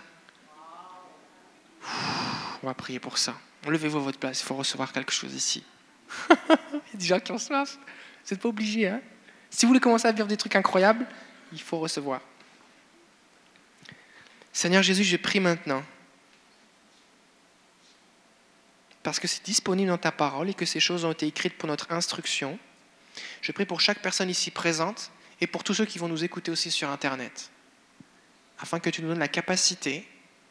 On 2.64 2.68
va 2.68 2.74
prier 2.74 3.02
pour 3.02 3.18
ça. 3.18 3.36
Levez-vous 3.68 3.98
à 3.98 4.02
votre 4.02 4.18
place, 4.18 4.40
il 4.40 4.46
faut 4.46 4.56
recevoir 4.56 4.94
quelque 4.94 5.12
chose 5.12 5.34
ici. 5.34 5.66
Il 6.30 6.38
y 6.40 6.96
a 6.96 6.98
des 6.98 7.06
gens 7.06 7.20
qui 7.20 7.34
ont. 7.34 7.36
Vous 7.36 7.52
n'êtes 7.52 8.40
pas 8.40 8.48
obligé. 8.48 8.88
Hein? 8.88 9.02
Si 9.50 9.66
vous 9.66 9.72
voulez 9.72 9.82
commencer 9.82 10.08
à 10.08 10.14
vivre 10.14 10.30
des 10.30 10.38
trucs 10.38 10.56
incroyables, 10.56 11.06
il 11.52 11.62
faut 11.62 11.80
recevoir. 11.80 12.22
Seigneur 14.54 14.82
Jésus, 14.82 15.04
je 15.04 15.18
prie 15.18 15.42
maintenant. 15.42 15.84
Parce 19.04 19.20
que 19.20 19.28
c'est 19.28 19.44
disponible 19.44 19.90
dans 19.90 19.98
ta 19.98 20.14
parole 20.14 20.50
et 20.50 20.54
que 20.54 20.66
ces 20.66 20.80
choses 20.80 21.04
ont 21.04 21.12
été 21.12 21.28
écrites 21.28 21.58
pour 21.58 21.68
notre 21.68 21.92
instruction. 21.92 22.58
Je 23.42 23.52
prie 23.52 23.66
pour 23.66 23.82
chaque 23.82 24.02
personne 24.02 24.30
ici 24.30 24.50
présente 24.50 25.12
et 25.42 25.48
pour 25.48 25.64
tous 25.64 25.74
ceux 25.74 25.86
qui 25.86 26.00
vont 26.00 26.08
nous 26.08 26.24
écouter 26.24 26.52
aussi 26.52 26.72
sur 26.72 26.90
Internet. 26.90 27.52
Afin 28.60 28.80
que 28.80 28.90
tu 28.90 29.02
nous 29.02 29.10
donnes 29.10 29.20
la 29.20 29.28
capacité, 29.28 30.08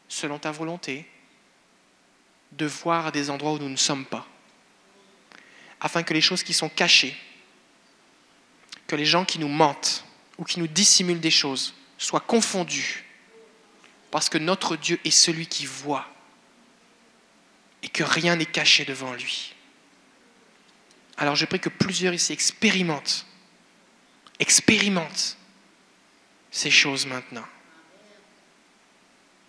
selon 0.07 0.39
ta 0.39 0.51
volonté, 0.51 1.07
de 2.53 2.65
voir 2.65 3.11
des 3.11 3.29
endroits 3.29 3.53
où 3.53 3.59
nous 3.59 3.69
ne 3.69 3.75
sommes 3.75 4.05
pas 4.05 4.27
afin 5.81 6.03
que 6.03 6.13
les 6.13 6.21
choses 6.21 6.43
qui 6.43 6.53
sont 6.53 6.69
cachées, 6.69 7.15
que 8.87 8.95
les 8.95 9.05
gens 9.05 9.25
qui 9.25 9.39
nous 9.39 9.47
mentent 9.47 10.05
ou 10.37 10.43
qui 10.43 10.59
nous 10.59 10.67
dissimulent 10.67 11.19
des 11.19 11.31
choses 11.31 11.73
soient 11.97 12.19
confondus, 12.19 13.05
parce 14.11 14.29
que 14.29 14.37
notre 14.37 14.75
Dieu 14.75 14.99
est 15.05 15.11
celui 15.11 15.47
qui 15.47 15.65
voit 15.65 16.07
et 17.83 17.89
que 17.89 18.03
rien 18.03 18.35
n'est 18.35 18.45
caché 18.45 18.85
devant 18.85 19.13
lui. 19.13 19.53
Alors 21.17 21.35
je 21.35 21.45
prie 21.45 21.59
que 21.59 21.69
plusieurs 21.69 22.13
ici 22.13 22.33
expérimentent, 22.33 23.25
expérimentent 24.39 25.37
ces 26.51 26.71
choses 26.71 27.05
maintenant. 27.05 27.45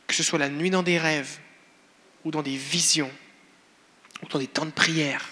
Que 0.07 0.15
ce 0.15 0.23
soit 0.23 0.39
la 0.39 0.49
nuit 0.49 0.71
dans 0.71 0.83
des 0.83 0.99
rêves 0.99 1.39
ou 2.25 2.31
dans 2.31 2.43
des 2.43 2.57
visions 2.57 3.11
ou 4.23 4.27
dans 4.27 4.39
des 4.39 4.47
temps 4.47 4.67
de 4.67 4.71
prière 4.71 5.29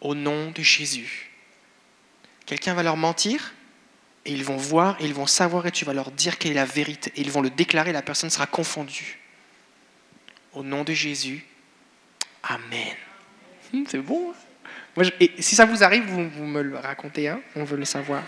au 0.00 0.14
nom 0.14 0.50
de 0.50 0.62
Jésus. 0.62 1.30
Quelqu'un 2.46 2.74
va 2.74 2.82
leur 2.82 2.96
mentir 2.96 3.52
et 4.24 4.32
ils 4.32 4.44
vont 4.44 4.56
voir 4.56 5.00
et 5.00 5.04
ils 5.04 5.14
vont 5.14 5.26
savoir 5.26 5.66
et 5.66 5.70
tu 5.70 5.84
vas 5.84 5.92
leur 5.92 6.10
dire 6.10 6.38
quelle 6.38 6.52
est 6.52 6.54
la 6.54 6.64
vérité 6.64 7.12
et 7.14 7.20
ils 7.20 7.30
vont 7.30 7.42
le 7.42 7.50
déclarer, 7.50 7.92
la 7.92 8.02
personne 8.02 8.30
sera 8.30 8.46
confondue. 8.46 9.18
Au 10.52 10.62
nom 10.64 10.82
de 10.82 10.92
Jésus, 10.92 11.46
Amen. 12.42 12.96
C'est 13.86 13.98
bon. 13.98 14.32
Hein. 14.96 15.02
et 15.20 15.30
si 15.40 15.54
ça 15.54 15.64
vous 15.64 15.84
arrive, 15.84 16.04
vous, 16.04 16.44
me 16.44 16.62
le 16.62 16.76
racontez, 16.76 17.28
hein 17.28 17.40
on 17.54 17.64
veut 17.64 17.76
le 17.76 17.84
savoir. 17.84 18.22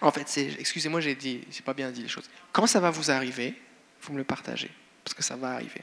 En 0.00 0.10
fait, 0.10 0.28
c'est, 0.28 0.56
excusez-moi, 0.58 1.00
j'ai 1.00 1.14
dit, 1.14 1.40
pas 1.64 1.74
bien 1.74 1.90
dit 1.90 2.02
les 2.02 2.08
choses. 2.08 2.28
Quand 2.52 2.66
ça 2.66 2.80
va 2.80 2.90
vous 2.90 3.10
arriver, 3.10 3.54
vous 4.02 4.12
me 4.12 4.18
le 4.18 4.24
partagez, 4.24 4.70
parce 5.04 5.14
que 5.14 5.22
ça 5.22 5.36
va 5.36 5.52
arriver. 5.52 5.82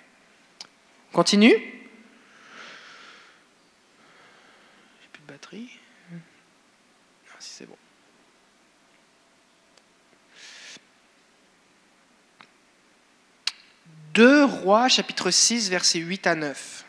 On 1.12 1.16
continue 1.18 1.54
J'ai 1.54 1.88
plus 5.14 5.22
de 5.22 5.28
batterie. 5.28 5.70
Ah, 6.12 7.36
si 7.40 7.50
c'est 7.52 7.66
bon. 7.66 7.78
Deux 14.14 14.46
rois, 14.46 14.88
chapitre 14.88 15.30
6, 15.30 15.70
versets 15.70 16.00
8 16.00 16.26
à 16.26 16.34
9. 16.34 16.87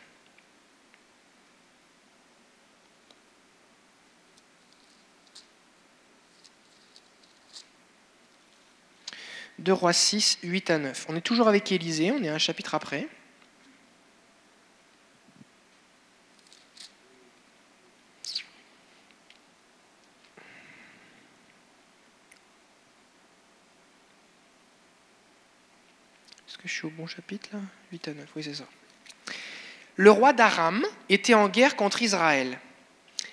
Deux 9.59 9.73
Rois 9.73 9.93
6, 9.93 10.39
8 10.43 10.69
à 10.69 10.77
9. 10.79 11.05
On 11.09 11.15
est 11.15 11.21
toujours 11.21 11.47
avec 11.47 11.71
Élisée, 11.71 12.11
on 12.11 12.23
est 12.23 12.29
un 12.29 12.37
chapitre 12.37 12.75
après. 12.75 13.07
que 26.61 26.67
je 26.67 26.73
suis 26.73 26.85
au 26.85 26.89
bon 26.89 27.07
chapitre 27.07 27.49
là? 27.53 27.59
8 27.91 28.07
à 28.09 28.13
9, 28.13 28.27
oui 28.35 28.43
c'est 28.43 28.53
ça. 28.53 28.65
Le 29.95 30.11
roi 30.11 30.33
d'Aram 30.33 30.85
était 31.09 31.33
en 31.33 31.47
guerre 31.49 31.75
contre 31.75 32.01
Israël. 32.01 32.59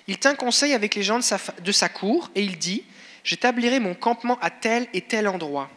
Il 0.07 0.17
tint 0.17 0.35
conseil 0.35 0.73
avec 0.73 0.95
les 0.95 1.03
gens 1.03 1.17
de 1.17 1.23
sa, 1.23 1.37
de 1.61 1.71
sa 1.71 1.89
cour 1.89 2.31
et 2.35 2.43
il 2.43 2.57
dit, 2.57 2.83
j'établirai 3.23 3.79
mon 3.79 3.95
campement 3.95 4.39
à 4.39 4.49
tel 4.49 4.87
et 4.93 5.01
tel 5.01 5.27
endroit. 5.27 5.69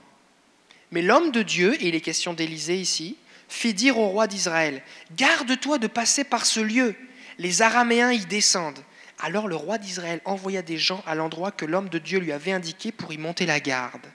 Mais 0.92 1.02
l'homme 1.02 1.30
de 1.30 1.42
Dieu, 1.42 1.74
et 1.80 1.88
il 1.88 1.94
est 1.94 2.00
question 2.00 2.34
d'Élysée 2.34 2.76
ici, 2.76 3.16
fit 3.48 3.74
dire 3.74 3.98
au 3.98 4.08
roi 4.08 4.26
d'Israël, 4.26 4.82
garde-toi 5.16 5.78
de 5.78 5.86
passer 5.86 6.24
par 6.24 6.46
ce 6.46 6.60
lieu, 6.60 6.94
les 7.38 7.62
Araméens 7.62 8.12
y 8.12 8.24
descendent. 8.26 8.82
Alors 9.18 9.48
le 9.48 9.56
roi 9.56 9.78
d'Israël 9.78 10.20
envoya 10.24 10.62
des 10.62 10.78
gens 10.78 11.02
à 11.06 11.14
l'endroit 11.14 11.52
que 11.52 11.66
l'homme 11.66 11.88
de 11.88 11.98
Dieu 11.98 12.18
lui 12.18 12.32
avait 12.32 12.52
indiqué 12.52 12.90
pour 12.90 13.12
y 13.12 13.18
monter 13.18 13.46
la 13.46 13.60
garde. 13.60 14.06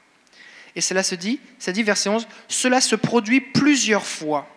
Et 0.75 0.81
cela 0.81 1.03
se 1.03 1.15
dit, 1.15 1.39
ça 1.59 1.71
dit 1.71 1.83
verset 1.83 2.09
11, 2.09 2.27
cela 2.47 2.81
se 2.81 2.95
produit 2.95 3.39
plusieurs 3.39 4.05
fois. 4.05 4.49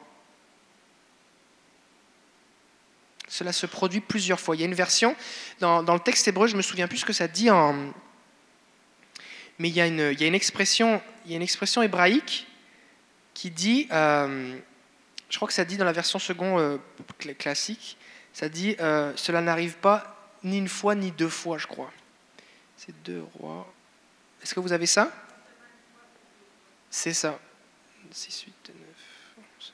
Cela 3.29 3.53
se 3.53 3.67
produit 3.67 4.01
plusieurs 4.01 4.41
fois. 4.41 4.57
Il 4.57 4.61
y 4.61 4.63
a 4.63 4.67
une 4.67 4.75
version, 4.75 5.15
dans, 5.61 5.83
le 5.83 6.01
texte 6.01 6.27
hébreu, 6.27 6.47
je 6.47 6.55
ne 6.55 6.57
me 6.57 6.63
souviens 6.63 6.89
plus 6.89 6.99
ce 6.99 7.05
que 7.05 7.13
ça 7.13 7.29
dit 7.29 7.51
en... 7.51 7.93
Mais 9.59 9.69
il 9.69 9.75
y 9.75 9.81
a 9.81 9.87
une, 9.87 10.35
expression, 10.35 11.03
hébraïque 11.83 12.47
qui 13.35 13.51
dit, 13.51 13.89
euh, 13.91 14.57
je 15.29 15.37
crois 15.37 15.49
que 15.49 15.55
ça 15.55 15.65
dit 15.65 15.77
dans 15.77 15.85
la 15.85 15.93
version 15.93 16.19
second 16.19 16.59
euh, 16.59 16.79
classique, 17.39 17.97
ça 18.33 18.49
dit, 18.49 18.77
euh, 18.79 19.13
cela 19.17 19.41
n'arrive 19.41 19.77
pas 19.79 20.33
ni 20.45 20.59
une 20.59 20.69
fois 20.69 20.95
ni 20.95 21.11
deux 21.11 21.29
fois, 21.29 21.59
je 21.59 21.67
crois. 21.67 21.93
C'est 22.77 22.95
deux 23.03 23.25
rois. 23.35 23.73
Est-ce 24.43 24.55
que 24.55 24.61
vous 24.61 24.73
avez 24.73 24.87
ça? 24.87 25.11
C'est 26.89 27.13
ça. 27.13 27.39
6, 28.13 28.43
8, 28.43 28.55
9, 28.69 28.77
11. 29.39 29.73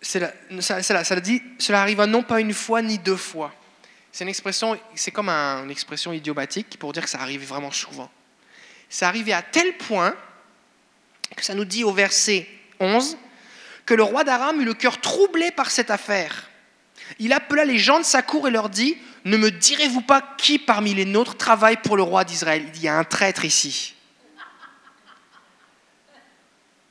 C'est 0.00 0.18
là, 0.18 0.32
ça, 0.60 0.82
ça, 0.82 1.04
ça 1.04 1.20
dit, 1.20 1.42
cela 1.58 1.82
arriva 1.82 2.06
non 2.06 2.22
pas 2.22 2.40
une 2.40 2.54
fois 2.54 2.80
ni 2.80 2.98
deux 2.98 3.16
fois. 3.16 3.54
C'est 4.12 4.24
une 4.24 4.28
expression, 4.28 4.78
c'est 4.94 5.10
comme 5.10 5.30
une 5.30 5.70
expression 5.70 6.12
idiomatique 6.12 6.78
pour 6.78 6.92
dire 6.92 7.02
que 7.02 7.08
ça 7.08 7.20
arrive 7.20 7.44
vraiment 7.46 7.70
souvent. 7.70 8.10
Ça 8.90 9.08
arrivait 9.08 9.32
à 9.32 9.40
tel 9.40 9.78
point 9.78 10.14
que 11.34 11.42
ça 11.42 11.54
nous 11.54 11.64
dit 11.64 11.82
au 11.82 11.92
verset 11.92 12.46
11 12.78 13.16
que 13.86 13.94
le 13.94 14.02
roi 14.02 14.22
d'Aram 14.22 14.60
eut 14.60 14.66
le 14.66 14.74
cœur 14.74 15.00
troublé 15.00 15.50
par 15.50 15.70
cette 15.70 15.90
affaire. 15.90 16.50
Il 17.18 17.32
appela 17.32 17.64
les 17.64 17.78
gens 17.78 17.98
de 17.98 18.04
sa 18.04 18.20
cour 18.20 18.46
et 18.46 18.50
leur 18.50 18.68
dit 18.68 18.98
Ne 19.24 19.38
me 19.38 19.50
direz-vous 19.50 20.02
pas 20.02 20.22
qui 20.36 20.58
parmi 20.58 20.92
les 20.92 21.06
nôtres 21.06 21.38
travaille 21.38 21.78
pour 21.78 21.96
le 21.96 22.02
roi 22.02 22.24
d'Israël? 22.24 22.70
Il 22.74 22.82
y 22.82 22.88
a 22.88 22.98
un 22.98 23.04
traître 23.04 23.46
ici. 23.46 23.94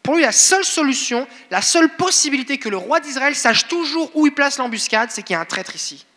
Pour 0.02 0.16
lui, 0.16 0.24
la 0.24 0.32
seule 0.32 0.66
solution, 0.66 1.28
la 1.52 1.62
seule 1.62 1.96
possibilité 1.96 2.58
que 2.58 2.70
le 2.70 2.78
roi 2.78 3.00
d'Israël 3.00 3.36
sache 3.36 3.68
toujours 3.68 4.10
où 4.16 4.26
il 4.26 4.34
place 4.34 4.58
l'embuscade, 4.58 5.12
c'est 5.12 5.22
qu'il 5.22 5.36
y 5.36 5.38
a 5.38 5.40
un 5.40 5.46
traître 5.46 5.76
ici. 5.76 6.08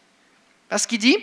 Parce 0.75 0.89
qu'il 0.89 0.99
dit, 0.99 1.17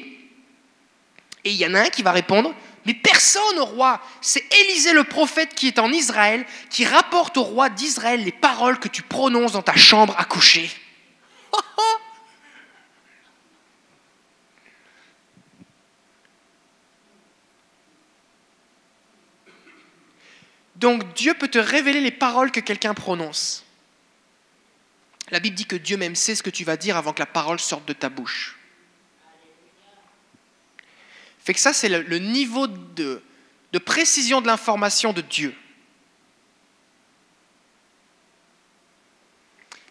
et 1.44 1.52
il 1.52 1.58
y 1.58 1.66
en 1.66 1.74
a 1.74 1.82
un 1.82 1.90
qui 1.90 2.04
va 2.04 2.14
répondre, 2.14 2.56
mais 2.86 2.94
personne 2.94 3.60
au 3.60 3.66
roi, 3.66 4.00
c'est 4.22 4.46
Élisée 4.62 4.94
le 4.94 5.04
prophète 5.04 5.54
qui 5.56 5.68
est 5.68 5.78
en 5.78 5.92
Israël, 5.92 6.46
qui 6.70 6.86
rapporte 6.86 7.36
au 7.36 7.44
roi 7.44 7.68
d'Israël 7.70 8.24
les 8.24 8.32
paroles 8.32 8.80
que 8.80 8.88
tu 8.88 9.02
prononces 9.02 9.52
dans 9.52 9.62
ta 9.62 9.76
chambre 9.76 10.16
à 10.18 10.24
coucher. 10.24 10.72
Donc 20.78 21.14
Dieu 21.14 21.34
peut 21.34 21.50
te 21.50 21.60
révéler 21.60 22.00
les 22.00 22.12
paroles 22.12 22.52
que 22.52 22.62
quelqu'un 22.62 22.94
prononce. 22.94 23.66
La 25.30 25.42
Bible 25.42 25.58
dit 25.58 25.66
que 25.66 25.76
Dieu 25.76 25.98
même 25.98 26.16
sait 26.16 26.36
ce 26.36 26.44
que 26.44 26.50
tu 26.50 26.64
vas 26.64 26.78
dire 26.78 26.96
avant 26.96 27.12
que 27.12 27.20
la 27.20 27.26
parole 27.26 27.60
sorte 27.60 27.86
de 27.86 27.92
ta 27.92 28.08
bouche. 28.08 28.56
Fait 31.44 31.54
que 31.54 31.60
ça, 31.60 31.74
c'est 31.74 31.90
le, 31.90 32.18
niveau 32.20 32.68
de, 32.68 33.22
de 33.72 33.80
précision 33.80 34.42
de 34.42 34.48
l'information 34.48 35.12
de 35.12 35.22
Dieu. 35.22 35.56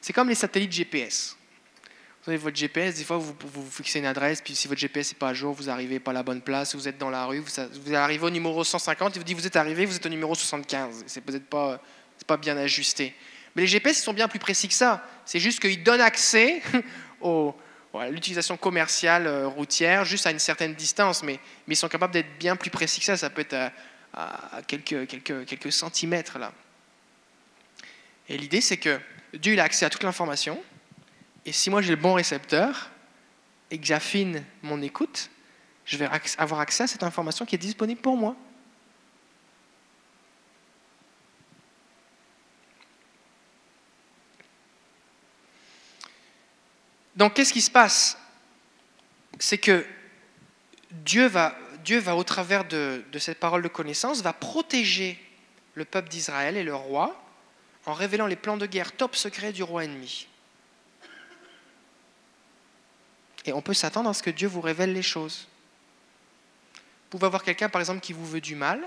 C'est 0.01 0.13
comme 0.13 0.29
les 0.29 0.35
satellites 0.35 0.73
GPS. 0.73 1.37
Vous 2.23 2.31
avez 2.31 2.39
votre 2.39 2.57
GPS, 2.57 2.97
des 2.97 3.05
fois 3.05 3.17
vous, 3.17 3.35
vous, 3.41 3.71
fixez 3.71 3.99
une 3.99 4.07
adresse, 4.07 4.43
puis 4.43 4.55
si 4.55 4.69
votre 4.69 4.81
GPS 4.81 5.13
n'est 5.13 5.19
pas 5.19 5.31
à 5.31 5.35
jour, 5.35 5.55
vous 5.55 5.65
n'arrivez 5.65 5.99
pas 6.01 6.11
à 6.11 6.15
la 6.15 6.23
bonne 6.23 6.43
place, 6.43 6.75
vous 6.75 6.87
êtes 6.87 6.99
dans 6.99 7.09
la 7.09 7.25
rue, 7.25 7.41
vous, 7.41 7.95
arrivez 7.95 8.25
au 8.25 8.31
numéro 8.31 8.63
150, 8.63 9.17
il 9.17 9.19
vous 9.19 9.25
dit 9.25 9.35
vous 9.35 9.47
êtes 9.47 9.57
arrivé, 9.57 9.87
vous 9.87 9.97
êtes 9.97 10.05
au 10.05 10.11
numéro 10.11 10.35
75. 10.35 11.05
C'est 11.07 11.23
peut-être 11.23 11.47
pas, 11.47 11.81
pas 12.27 12.37
bien 12.37 12.57
ajusté. 12.59 13.15
Mais 13.57 13.63
les 13.63 13.69
GPS 13.69 13.99
ils 13.99 14.03
sont 14.03 14.13
bien 14.13 14.29
plus 14.29 14.39
précis 14.39 14.69
que 14.69 14.75
ça. 14.75 15.03
C'est 15.25 15.41
juste 15.41 15.61
qu'ils 15.61 15.83
donnent 15.83 16.03
accès 16.03 16.63
à 17.25 17.55
l'utilisation 18.11 18.57
commerciale 18.57 19.27
euh, 19.27 19.49
routière 19.49 20.05
juste 20.05 20.27
à 20.27 20.31
une 20.31 20.39
certaine 20.39 20.75
distance, 20.75 21.23
mais, 21.23 21.41
ils 21.67 21.77
sont 21.77 21.89
capables 21.89 22.13
d'être 22.13 22.39
bien 22.39 22.57
plus 22.57 22.71
précis 22.71 23.01
que 23.01 23.07
ça. 23.07 23.17
Ça 23.17 23.31
peut 23.31 23.43
être 23.43 23.55
à, 24.13 24.57
à 24.57 24.63
quelques, 24.63 25.73
centimètres 25.73 26.39
là. 26.39 26.53
Et 28.29 28.39
l'idée, 28.39 28.61
c'est 28.61 28.77
que 28.77 29.01
Dieu 29.35 29.59
a 29.59 29.65
accès 29.65 29.85
à 29.85 29.91
toute 29.91 30.05
l'information, 30.05 30.63
et 31.47 31.53
si 31.53 31.71
moi 31.71 31.83
j'ai 31.83 31.91
le 31.91 31.97
bon 31.97 32.15
récepteur 32.15 32.91
et 33.71 33.79
que 33.79 33.87
j'affine 33.87 34.45
mon 34.63 34.83
écoute, 34.83 35.31
je 35.85 35.97
vais 35.97 36.09
avoir 36.39 36.61
accès 36.61 36.85
à 36.85 36.87
cette 36.87 37.03
information 37.03 37.45
qui 37.45 37.57
est 37.57 37.59
disponible 37.59 38.01
pour 38.01 38.17
moi. 38.17 38.37
Donc 47.17 47.35
qu'est-ce 47.35 47.53
qui 47.53 47.61
se 47.61 47.71
passe? 47.71 48.19
C'est 49.39 49.59
que 49.59 49.85
Dieu 50.91 51.27
va, 51.27 51.57
Dieu 51.85 51.99
va, 51.99 52.17
au 52.17 52.25
travers 52.25 52.65
de, 52.65 53.03
cette 53.19 53.39
parole 53.39 53.63
de 53.63 53.69
connaissance, 53.69 54.23
va 54.23 54.33
protéger 54.33 55.19
le 55.75 55.85
peuple 55.85 56.09
d'Israël 56.09 56.57
et 56.57 56.63
le 56.63 56.75
roi 56.75 57.23
en 57.87 57.95
révélant 57.95 58.27
les 58.27 58.37
plans 58.37 58.57
de 58.57 58.67
guerre 58.67 58.93
top 58.93 59.17
secrets 59.17 59.53
du 59.53 59.63
roi 59.63 59.85
ennemi. 59.85 60.27
Et 63.47 63.53
on 63.53 63.63
peut 63.63 63.75
s'attendre 63.75 64.11
à 64.11 64.15
ce 64.15 64.23
que 64.23 64.31
Dieu 64.31 64.49
vous 64.49 64.61
révèle 64.61 64.93
les 64.93 65.03
choses. 65.03 65.49
Vous 66.75 67.19
pouvez 67.19 67.27
avoir 67.27 67.43
quelqu'un, 67.43 67.69
par 67.69 67.81
exemple, 67.81 68.01
qui 68.01 68.13
vous 68.13 68.27
veut 68.27 68.41
du 68.41 68.55
mal, 68.55 68.87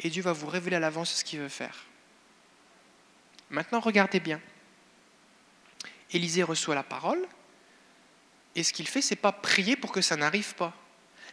et 0.00 0.10
Dieu 0.10 0.22
va 0.22 0.32
vous 0.32 0.48
révéler 0.48 0.76
à 0.76 0.80
l'avance 0.80 1.12
ce 1.12 1.24
qu'il 1.24 1.38
veut 1.38 1.48
faire. 1.48 1.84
Maintenant, 3.50 3.80
regardez 3.80 4.18
bien. 4.18 4.40
Élisée 6.10 6.42
reçoit 6.42 6.74
la 6.74 6.82
parole, 6.82 7.26
et 8.54 8.62
ce 8.62 8.72
qu'il 8.72 8.86
fait, 8.86 9.02
c'est 9.02 9.16
pas 9.16 9.32
prier 9.32 9.76
pour 9.76 9.92
que 9.92 10.00
ça 10.00 10.16
n'arrive 10.16 10.54
pas. 10.54 10.74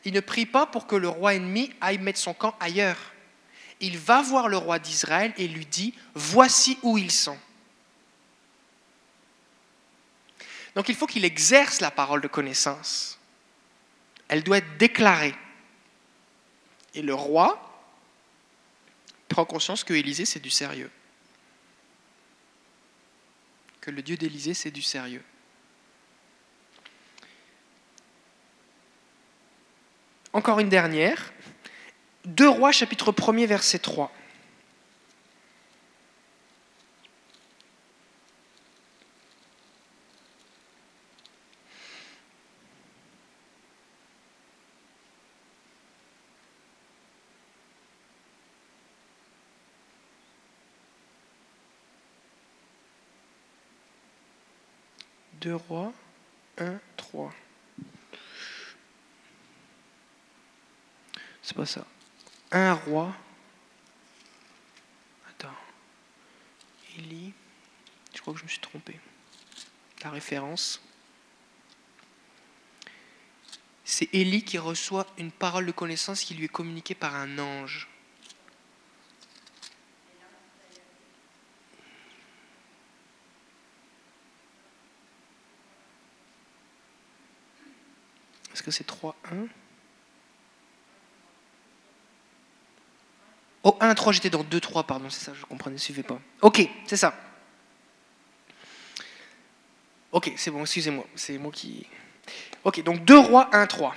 Il 0.06 0.14
ne 0.14 0.22
prie 0.22 0.46
pas 0.46 0.66
pour 0.66 0.88
que 0.88 0.96
le 0.96 1.10
roi 1.10 1.36
ennemi 1.36 1.74
aille 1.82 1.98
mettre 1.98 2.20
son 2.20 2.34
camp 2.34 2.56
ailleurs. 2.60 3.14
Il 3.82 3.98
va 3.98 4.22
voir 4.22 4.48
le 4.48 4.58
roi 4.58 4.80
d'Israël 4.80 5.34
et 5.38 5.48
lui 5.48 5.66
dit, 5.66 5.94
voici 6.14 6.78
où 6.82 6.98
ils 6.98 7.12
sont. 7.12 7.38
Donc 10.76 10.88
il 10.88 10.96
faut 10.96 11.08
qu'il 11.08 11.26
exerce 11.26 11.82
la 11.82 11.92
parole 11.92 12.22
de 12.22 12.28
connaissance. 12.28 13.20
Elle 14.28 14.44
doit 14.44 14.60
être 14.60 14.78
déclarée. 14.78 15.36
Et 16.94 17.02
le 17.02 17.14
roi 17.14 17.66
prend 19.28 19.46
conscience 19.46 19.84
que 19.84 19.94
Élisée, 19.94 20.26
c'est 20.26 20.40
du 20.40 20.50
sérieux. 20.50 20.92
Que 23.82 23.92
le 23.92 24.02
Dieu 24.02 24.16
d'Élisée, 24.18 24.54
c'est 24.54 24.72
du 24.72 24.82
sérieux. 24.82 25.24
encore 30.34 30.60
une 30.60 30.70
dernière. 30.70 31.34
2 32.26 32.48
Rois 32.48 32.72
chapitre 32.72 33.12
1er 33.12 33.48
verset 33.48 33.80
3. 33.80 34.12
Deux 55.42 55.56
rois, 55.56 55.94
un, 56.58 56.80
trois. 56.98 57.32
C'est 61.50 61.56
pas 61.56 61.66
ça. 61.66 61.84
Un 62.52 62.74
roi. 62.76 63.12
Attends. 65.28 65.56
Élie. 66.96 67.34
Je 68.14 68.22
crois 68.22 68.36
que 68.36 68.40
je 68.40 68.44
me 68.44 68.50
suis 68.50 68.60
trompé. 68.60 69.00
La 70.04 70.12
référence. 70.12 70.80
C'est 73.84 74.14
Élie 74.14 74.44
qui 74.44 74.60
reçoit 74.60 75.08
une 75.18 75.32
parole 75.32 75.66
de 75.66 75.72
connaissance 75.72 76.24
qui 76.24 76.36
lui 76.36 76.46
est 76.46 76.50
communiquée 76.50 76.94
par 76.94 77.16
un 77.16 77.40
ange. 77.40 77.90
Est-ce 88.54 88.62
que 88.62 88.70
c'est 88.70 88.84
3, 88.84 89.16
Oh, 93.64 93.78
1, 93.82 93.94
3, 93.94 94.14
j'étais 94.14 94.30
dans 94.30 94.44
2, 94.44 94.60
3, 94.60 94.84
pardon, 94.84 95.10
c'est 95.10 95.26
ça, 95.26 95.34
je 95.38 95.46
comprenais, 95.46 95.76
ne 95.76 95.80
suivez 95.80 96.04
pas. 96.04 96.20
Ok, 96.42 96.68
c'est 96.88 96.98
ça. 96.98 97.14
Ok, 100.12 100.32
c'est 100.38 100.50
bon, 100.50 100.62
excusez-moi, 100.62 101.06
c'est 101.16 101.38
moi 101.38 101.52
qui... 101.52 101.86
Ok, 102.64 102.82
donc 102.84 103.04
2 103.04 103.18
rois 103.18 103.50
1, 103.52 103.68
3. 103.68 103.96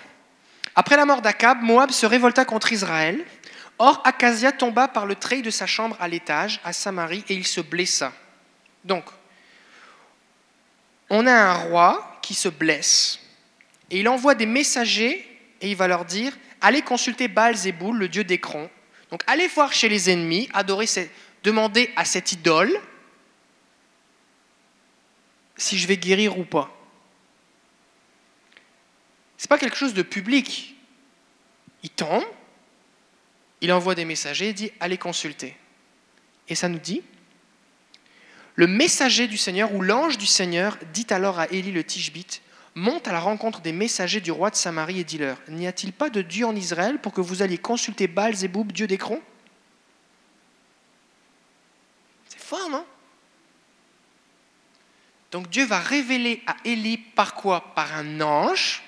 Après 0.75 0.97
la 0.97 1.05
mort 1.05 1.23
d'Akab, 1.23 1.63
Moab 1.63 1.91
se 1.91 2.07
révolta 2.07 2.45
contre 2.45 2.73
Israël. 2.73 3.25
Or, 3.79 4.01
Acasia 4.05 4.53
tomba 4.53 4.89
par 4.89 5.07
le 5.07 5.15
treil 5.15 5.43
de 5.43 5.51
sa 5.51 5.67
chambre 5.67 5.97
à 6.01 6.09
l'étage, 6.09 6.61
à 6.65 6.73
Samarie, 6.73 7.25
et 7.29 7.35
il 7.35 7.47
se 7.47 7.61
blessa. 7.61 8.13
Donc, 8.85 9.05
on 11.09 11.27
a 11.27 11.33
un 11.33 11.55
roi 11.55 12.19
qui 12.23 12.35
se 12.35 12.49
blesse. 12.49 13.19
Et 13.91 14.01
il 14.01 14.09
envoie 14.09 14.35
des 14.35 14.47
messagers, 14.47 15.27
et 15.61 15.71
il 15.71 15.77
va 15.77 15.89
leur 15.89 16.05
dire, 16.05 16.37
allez 16.61 16.83
consulter 16.83 17.29
Baal 17.29 17.57
Zéboul, 17.57 17.99
le 17.99 18.09
dieu 18.09 18.25
d'Écron. 18.25 18.71
Donc, 19.13 19.23
allez 19.27 19.47
voir 19.47 19.75
chez 19.75 19.91
les 19.91 20.09
ennemis, 20.09 20.49
adorer, 20.55 20.87
demander 21.43 21.93
à 21.97 22.07
cette 22.07 22.33
idole 22.33 22.73
si 25.55 25.77
je 25.77 25.87
vais 25.87 25.99
guérir 25.99 26.39
ou 26.39 26.45
pas. 26.45 26.75
Ce 29.37 29.45
n'est 29.45 29.49
pas 29.49 29.59
quelque 29.59 29.77
chose 29.77 29.93
de 29.93 30.01
public. 30.01 30.75
Il 31.83 31.91
tombe, 31.91 32.25
il 33.61 33.71
envoie 33.71 33.95
des 33.95 34.07
messagers 34.07 34.49
et 34.49 34.53
dit 34.55 34.73
allez 34.81 34.97
consulter. 34.97 35.59
Et 36.49 36.55
ça 36.55 36.71
nous 36.71 36.79
dit 36.79 37.03
le 38.55 38.67
messager 38.67 39.29
du 39.29 39.37
Seigneur 39.37 39.75
ou 39.75 39.83
l'ange 39.83 40.17
du 40.17 40.27
Seigneur 40.27 40.79
dit 40.95 41.07
alors 41.11 41.39
à 41.39 41.49
Élie 41.51 41.73
le 41.73 41.85
Tishbite 41.85 42.41
monte 42.75 43.09
à 43.09 43.13
la 43.13 43.21
rencontre 43.21 43.61
des 43.61 43.73
messagers 43.73 44.21
du 44.21 44.31
roi 44.31 44.51
de 44.51 44.57
Samarie 44.57 45.01
et 45.01 45.05
dit-leur 45.05 45.39
N'y 45.49 45.67
a-t-il 45.67 45.93
pas 45.93 46.11
de 46.11 46.23
Dieu 46.23 46.47
en 46.47 46.57
Israël 46.57 46.99
pour 47.01 47.13
que 47.13 47.21
vous 47.21 47.43
alliez 47.43 47.59
consulter 47.59 48.07
Baal 48.07 48.35
Zéboub, 48.35 48.73
Dieu 48.73 48.87
d'Écron 48.87 49.21
C'est 52.29 52.41
fort, 52.41 52.71
non? 52.71 52.87
Donc 55.31 55.49
Dieu 55.49 55.65
va 55.65 55.79
révéler 55.79 56.43
à 56.47 56.57
Élie 56.65 56.99
par 56.99 57.35
quoi? 57.35 57.75
Par 57.75 57.95
un 57.95 58.21
ange 58.21 58.83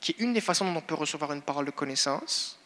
qui 0.00 0.12
est 0.12 0.22
une 0.22 0.32
des 0.32 0.40
façons 0.40 0.64
dont 0.64 0.78
on 0.78 0.82
peut 0.82 0.94
recevoir 0.94 1.32
une 1.32 1.42
parole 1.42 1.66
de 1.66 1.70
connaissance, 1.72 2.58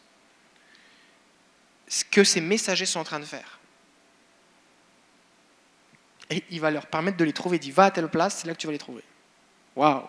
ce 1.87 2.05
que 2.05 2.23
ces 2.23 2.39
messagers 2.39 2.85
sont 2.85 2.99
en 2.99 3.03
train 3.03 3.19
de 3.19 3.25
faire. 3.25 3.59
Et 6.29 6.43
il 6.51 6.61
va 6.61 6.71
leur 6.71 6.85
permettre 6.85 7.17
de 7.17 7.23
les 7.23 7.33
trouver. 7.33 7.57
Il 7.57 7.59
dit, 7.59 7.71
va 7.71 7.85
à 7.85 7.91
telle 7.91 8.09
place, 8.09 8.37
c'est 8.37 8.47
là 8.47 8.53
que 8.53 8.59
tu 8.59 8.67
vas 8.67 8.73
les 8.73 8.79
trouver. 8.79 9.03
Waouh 9.75 10.03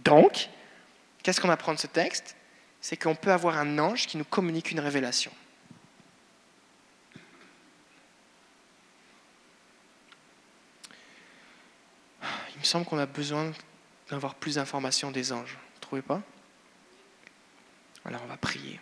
Donc, 0.00 0.48
qu'est-ce 1.22 1.40
qu'on 1.40 1.50
apprend 1.50 1.74
de 1.74 1.78
ce 1.78 1.86
texte? 1.86 2.36
C'est 2.80 2.96
qu'on 2.96 3.14
peut 3.14 3.32
avoir 3.32 3.58
un 3.58 3.78
ange 3.78 4.06
qui 4.06 4.16
nous 4.16 4.24
communique 4.24 4.70
une 4.70 4.80
révélation. 4.80 5.32
Il 12.22 12.58
me 12.60 12.64
semble 12.64 12.84
qu'on 12.84 12.98
a 12.98 13.06
besoin 13.06 13.52
d'avoir 14.10 14.34
plus 14.34 14.56
d'informations 14.56 15.10
des 15.10 15.32
anges 15.32 15.56
trouvez 15.90 16.02
pas? 16.02 16.22
Alors 18.04 18.20
on 18.22 18.28
va 18.28 18.36
prier. 18.36 18.78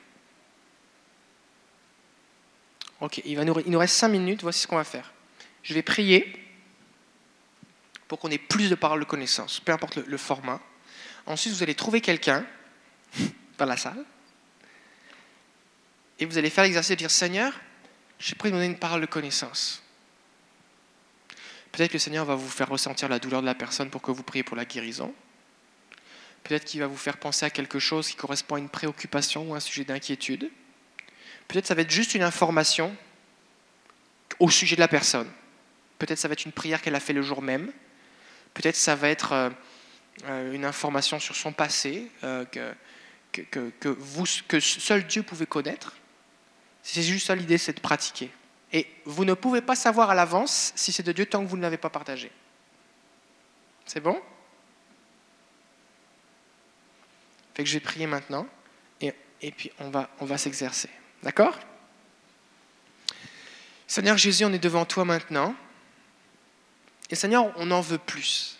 Ok, 3.00 3.22
il, 3.24 3.34
va 3.34 3.44
nous, 3.44 3.58
il 3.64 3.70
nous 3.70 3.78
reste 3.78 3.94
cinq 3.94 4.08
minutes, 4.08 4.42
voici 4.42 4.60
ce 4.60 4.66
qu'on 4.66 4.76
va 4.76 4.84
faire. 4.84 5.10
Je 5.62 5.72
vais 5.72 5.80
prier 5.80 6.30
pour 8.08 8.18
qu'on 8.18 8.30
ait 8.30 8.38
plus 8.38 8.70
de 8.70 8.74
paroles 8.74 9.00
de 9.00 9.04
connaissance, 9.04 9.60
peu 9.60 9.70
importe 9.70 9.96
le, 9.96 10.16
format. 10.16 10.60
Ensuite, 11.26 11.52
vous 11.52 11.62
allez 11.62 11.74
trouver 11.74 12.00
quelqu'un 12.00 12.44
dans 13.58 13.66
la 13.66 13.76
salle 13.76 14.02
et 16.18 16.24
vous 16.24 16.38
allez 16.38 16.50
faire 16.50 16.64
l'exercice 16.64 16.90
de 16.90 16.96
dire 16.96 17.10
Seigneur, 17.10 17.52
j'ai 18.18 18.34
pris 18.34 18.48
de 18.48 18.54
donner 18.54 18.66
une 18.66 18.78
parole 18.78 19.02
de 19.02 19.06
connaissance. 19.06 19.82
Peut-être 21.70 21.90
que 21.90 21.96
le 21.96 22.00
Seigneur 22.00 22.24
va 22.24 22.34
vous 22.34 22.48
faire 22.48 22.68
ressentir 22.68 23.08
la 23.08 23.18
douleur 23.18 23.42
de 23.42 23.46
la 23.46 23.54
personne 23.54 23.90
pour 23.90 24.02
que 24.02 24.10
vous 24.10 24.22
priez 24.22 24.42
pour 24.42 24.56
la 24.56 24.64
guérison. 24.64 25.14
Peut-être 26.42 26.64
qu'il 26.64 26.80
va 26.80 26.86
vous 26.86 26.96
faire 26.96 27.18
penser 27.18 27.44
à 27.44 27.50
quelque 27.50 27.78
chose 27.78 28.08
qui 28.08 28.16
correspond 28.16 28.56
à 28.56 28.58
une 28.58 28.70
préoccupation 28.70 29.50
ou 29.50 29.54
un 29.54 29.60
sujet 29.60 29.84
d'inquiétude. 29.84 30.50
Peut-être 31.46 31.66
ça 31.66 31.74
va 31.74 31.82
être 31.82 31.90
juste 31.90 32.14
une 32.14 32.22
information 32.22 32.96
au 34.40 34.50
sujet 34.50 34.76
de 34.76 34.80
la 34.80 34.88
personne. 34.88 35.30
Peut-être 35.98 36.18
ça 36.18 36.28
va 36.28 36.32
être 36.32 36.46
une 36.46 36.52
prière 36.52 36.80
qu'elle 36.80 36.94
a 36.94 37.00
fait 37.00 37.12
le 37.12 37.22
jour 37.22 37.42
même. 37.42 37.70
Peut-être 38.58 38.74
ça 38.74 38.96
va 38.96 39.08
être 39.08 39.32
euh, 39.32 39.50
euh, 40.24 40.52
une 40.52 40.64
information 40.64 41.20
sur 41.20 41.36
son 41.36 41.52
passé 41.52 42.10
euh, 42.24 42.44
que, 42.44 42.74
que, 43.30 43.88
vous, 43.88 44.24
que 44.48 44.58
seul 44.58 45.06
Dieu 45.06 45.22
pouvait 45.22 45.46
connaître. 45.46 45.94
C'est 46.82 47.02
juste 47.02 47.28
ça 47.28 47.36
l'idée, 47.36 47.56
c'est 47.56 47.74
de 47.74 47.80
pratiquer. 47.80 48.32
Et 48.72 48.88
vous 49.04 49.24
ne 49.24 49.34
pouvez 49.34 49.60
pas 49.60 49.76
savoir 49.76 50.10
à 50.10 50.16
l'avance 50.16 50.72
si 50.74 50.90
c'est 50.90 51.04
de 51.04 51.12
Dieu 51.12 51.24
tant 51.24 51.40
que 51.40 51.48
vous 51.48 51.56
ne 51.56 51.62
l'avez 51.62 51.76
pas 51.76 51.88
partagé. 51.88 52.32
C'est 53.86 54.00
bon? 54.00 54.20
Fait 57.54 57.62
que 57.62 57.68
je 57.68 57.74
vais 57.74 57.80
prier 57.80 58.08
maintenant 58.08 58.48
et, 59.00 59.14
et 59.40 59.52
puis 59.52 59.70
on 59.78 59.90
va, 59.90 60.10
on 60.18 60.24
va 60.24 60.36
s'exercer. 60.36 60.90
D'accord? 61.22 61.56
Seigneur 63.86 64.18
Jésus, 64.18 64.44
on 64.44 64.52
est 64.52 64.58
devant 64.58 64.84
toi 64.84 65.04
maintenant. 65.04 65.54
Et 67.10 67.14
Seigneur, 67.14 67.52
on 67.56 67.70
en 67.70 67.80
veut 67.80 67.98
plus. 67.98 68.58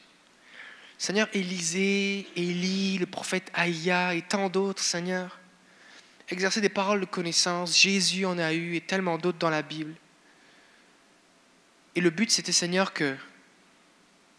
Seigneur 0.97 1.29
Élisée, 1.33 2.27
Élie, 2.35 2.99
le 2.99 3.07
prophète 3.07 3.51
Aïa 3.55 4.15
et 4.15 4.23
tant 4.23 4.49
d'autres, 4.49 4.83
Seigneur, 4.83 5.39
exercer 6.29 6.61
des 6.61 6.69
paroles 6.69 7.01
de 7.01 7.07
connaissance. 7.07 7.79
Jésus 7.79 8.27
en 8.27 8.39
a 8.39 8.53
eu 8.53 8.75
et 8.75 8.81
tellement 8.81 9.19
d'autres 9.19 9.39
dans 9.39 9.51
la 9.51 9.63
Bible. 9.63 9.95
Et 11.95 12.01
le 12.01 12.11
but, 12.11 12.31
c'était, 12.31 12.53
Seigneur, 12.53 12.93
que, 12.93 13.17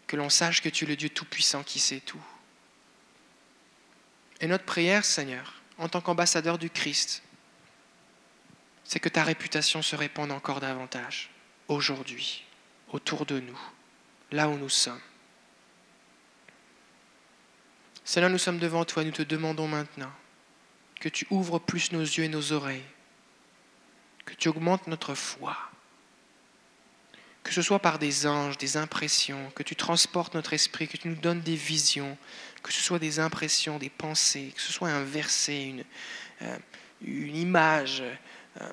que 0.06 0.16
l'on 0.16 0.28
sache 0.28 0.60
que 0.60 0.68
tu 0.68 0.84
es 0.84 0.88
le 0.88 0.96
Dieu 0.96 1.08
Tout-Puissant 1.08 1.62
qui 1.62 1.78
sait 1.78 2.00
tout. 2.00 2.22
Et 4.40 4.46
notre 4.46 4.64
prière, 4.64 5.04
Seigneur, 5.04 5.62
en 5.78 5.88
tant 5.88 6.00
qu'ambassadeur 6.00 6.58
du 6.58 6.70
Christ, 6.70 7.22
c'est 8.84 9.00
que 9.00 9.08
ta 9.08 9.22
réputation 9.22 9.82
se 9.82 9.96
répande 9.96 10.32
encore 10.32 10.60
davantage 10.60 11.30
aujourd'hui, 11.68 12.44
autour 12.92 13.24
de 13.24 13.38
nous, 13.40 13.60
là 14.32 14.48
où 14.48 14.56
nous 14.56 14.68
sommes. 14.68 15.00
Seigneur, 18.04 18.30
nous 18.30 18.38
sommes 18.38 18.58
devant 18.58 18.84
toi, 18.84 19.04
nous 19.04 19.12
te 19.12 19.22
demandons 19.22 19.68
maintenant 19.68 20.12
que 21.00 21.08
tu 21.08 21.26
ouvres 21.30 21.58
plus 21.58 21.92
nos 21.92 22.02
yeux 22.02 22.24
et 22.24 22.28
nos 22.28 22.52
oreilles, 22.52 22.84
que 24.24 24.34
tu 24.34 24.48
augmentes 24.48 24.86
notre 24.86 25.14
foi, 25.14 25.56
que 27.42 27.52
ce 27.52 27.62
soit 27.62 27.78
par 27.78 27.98
des 27.98 28.26
anges, 28.26 28.58
des 28.58 28.76
impressions, 28.76 29.50
que 29.52 29.62
tu 29.62 29.74
transportes 29.76 30.34
notre 30.34 30.52
esprit, 30.52 30.88
que 30.88 30.96
tu 30.96 31.08
nous 31.08 31.14
donnes 31.14 31.40
des 31.40 31.56
visions, 31.56 32.18
que 32.62 32.72
ce 32.72 32.82
soit 32.82 32.98
des 32.98 33.18
impressions, 33.18 33.78
des 33.78 33.88
pensées, 33.88 34.52
que 34.54 34.60
ce 34.60 34.72
soit 34.72 34.90
un 34.90 35.04
verset, 35.04 35.64
une, 35.64 35.84
euh, 36.42 36.58
image. 37.02 38.02
Euh, 38.60 38.72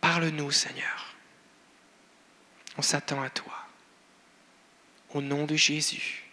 parle-nous, 0.00 0.50
Seigneur. 0.50 1.14
On 2.76 2.82
s'attend 2.82 3.22
à 3.22 3.30
toi. 3.30 3.57
Au 5.14 5.20
nom 5.20 5.44
de 5.44 5.56
Jésus, 5.56 6.24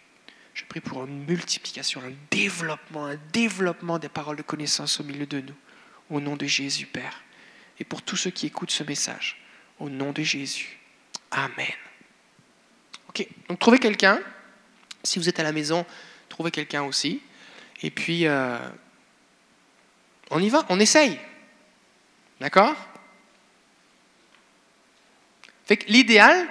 je 0.54 0.64
prie 0.64 0.80
pour 0.80 1.04
une 1.04 1.24
multiplication, 1.24 2.00
un 2.02 2.12
développement, 2.30 3.06
un 3.06 3.18
développement 3.32 3.98
des 3.98 4.08
paroles 4.08 4.36
de 4.36 4.42
connaissance 4.42 5.00
au 5.00 5.04
milieu 5.04 5.26
de 5.26 5.40
nous. 5.40 5.54
Au 6.10 6.20
nom 6.20 6.36
de 6.36 6.46
Jésus, 6.46 6.86
Père. 6.86 7.22
Et 7.78 7.84
pour 7.84 8.02
tous 8.02 8.16
ceux 8.16 8.30
qui 8.30 8.46
écoutent 8.46 8.70
ce 8.70 8.84
message, 8.84 9.38
au 9.78 9.90
nom 9.90 10.12
de 10.12 10.22
Jésus. 10.22 10.78
Amen. 11.30 11.74
Ok, 13.08 13.26
donc 13.48 13.58
trouvez 13.58 13.78
quelqu'un. 13.78 14.20
Si 15.02 15.18
vous 15.18 15.28
êtes 15.28 15.40
à 15.40 15.42
la 15.42 15.52
maison, 15.52 15.84
trouvez 16.28 16.50
quelqu'un 16.50 16.82
aussi. 16.82 17.20
Et 17.82 17.90
puis, 17.90 18.26
euh, 18.26 18.58
on 20.30 20.40
y 20.40 20.48
va, 20.48 20.64
on 20.68 20.80
essaye. 20.80 21.18
D'accord? 22.40 22.74
L'idéal, 25.88 26.48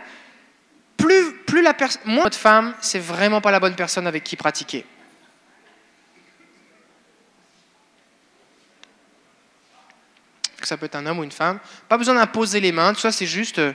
plus, 0.98 1.34
plus 1.46 1.62
la 1.62 1.74
personne, 1.74 2.02
moins 2.06 2.24
votre 2.24 2.38
femme, 2.38 2.76
c'est 2.82 3.00
vraiment 3.00 3.42
pas 3.42 3.52
la 3.52 3.60
bonne 3.60 3.76
personne 3.76 4.08
avec 4.08 4.24
qui 4.24 4.36
pratiquer. 4.36 4.86
Que 10.58 10.68
ça 10.68 10.78
peut 10.78 10.86
être 10.86 10.96
un 10.96 11.06
homme 11.06 11.20
ou 11.20 11.24
une 11.24 11.32
femme? 11.32 11.60
Pas 11.88 11.98
besoin 11.98 12.16
d'imposer 12.16 12.60
les 12.60 12.72
mains, 12.72 12.94
tout 12.94 13.00
ça 13.00 13.12
c'est 13.12 13.28
juste. 13.28 13.60
Euh, 13.60 13.74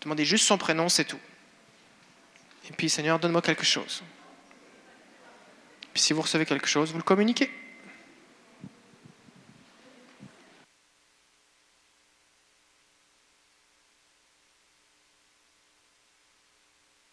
demandez 0.00 0.24
juste 0.24 0.46
son 0.46 0.58
prénom, 0.58 0.88
c'est 0.88 1.04
tout. 1.04 1.18
Et 2.68 2.72
puis, 2.72 2.88
Seigneur, 2.88 3.18
donne-moi 3.18 3.42
quelque 3.42 3.64
chose. 3.64 4.02
Puis 5.92 6.02
si 6.02 6.12
vous 6.12 6.22
recevez 6.22 6.44
quelque 6.44 6.66
chose, 6.66 6.90
vous 6.90 6.98
le 6.98 7.02
communiquez. 7.02 7.50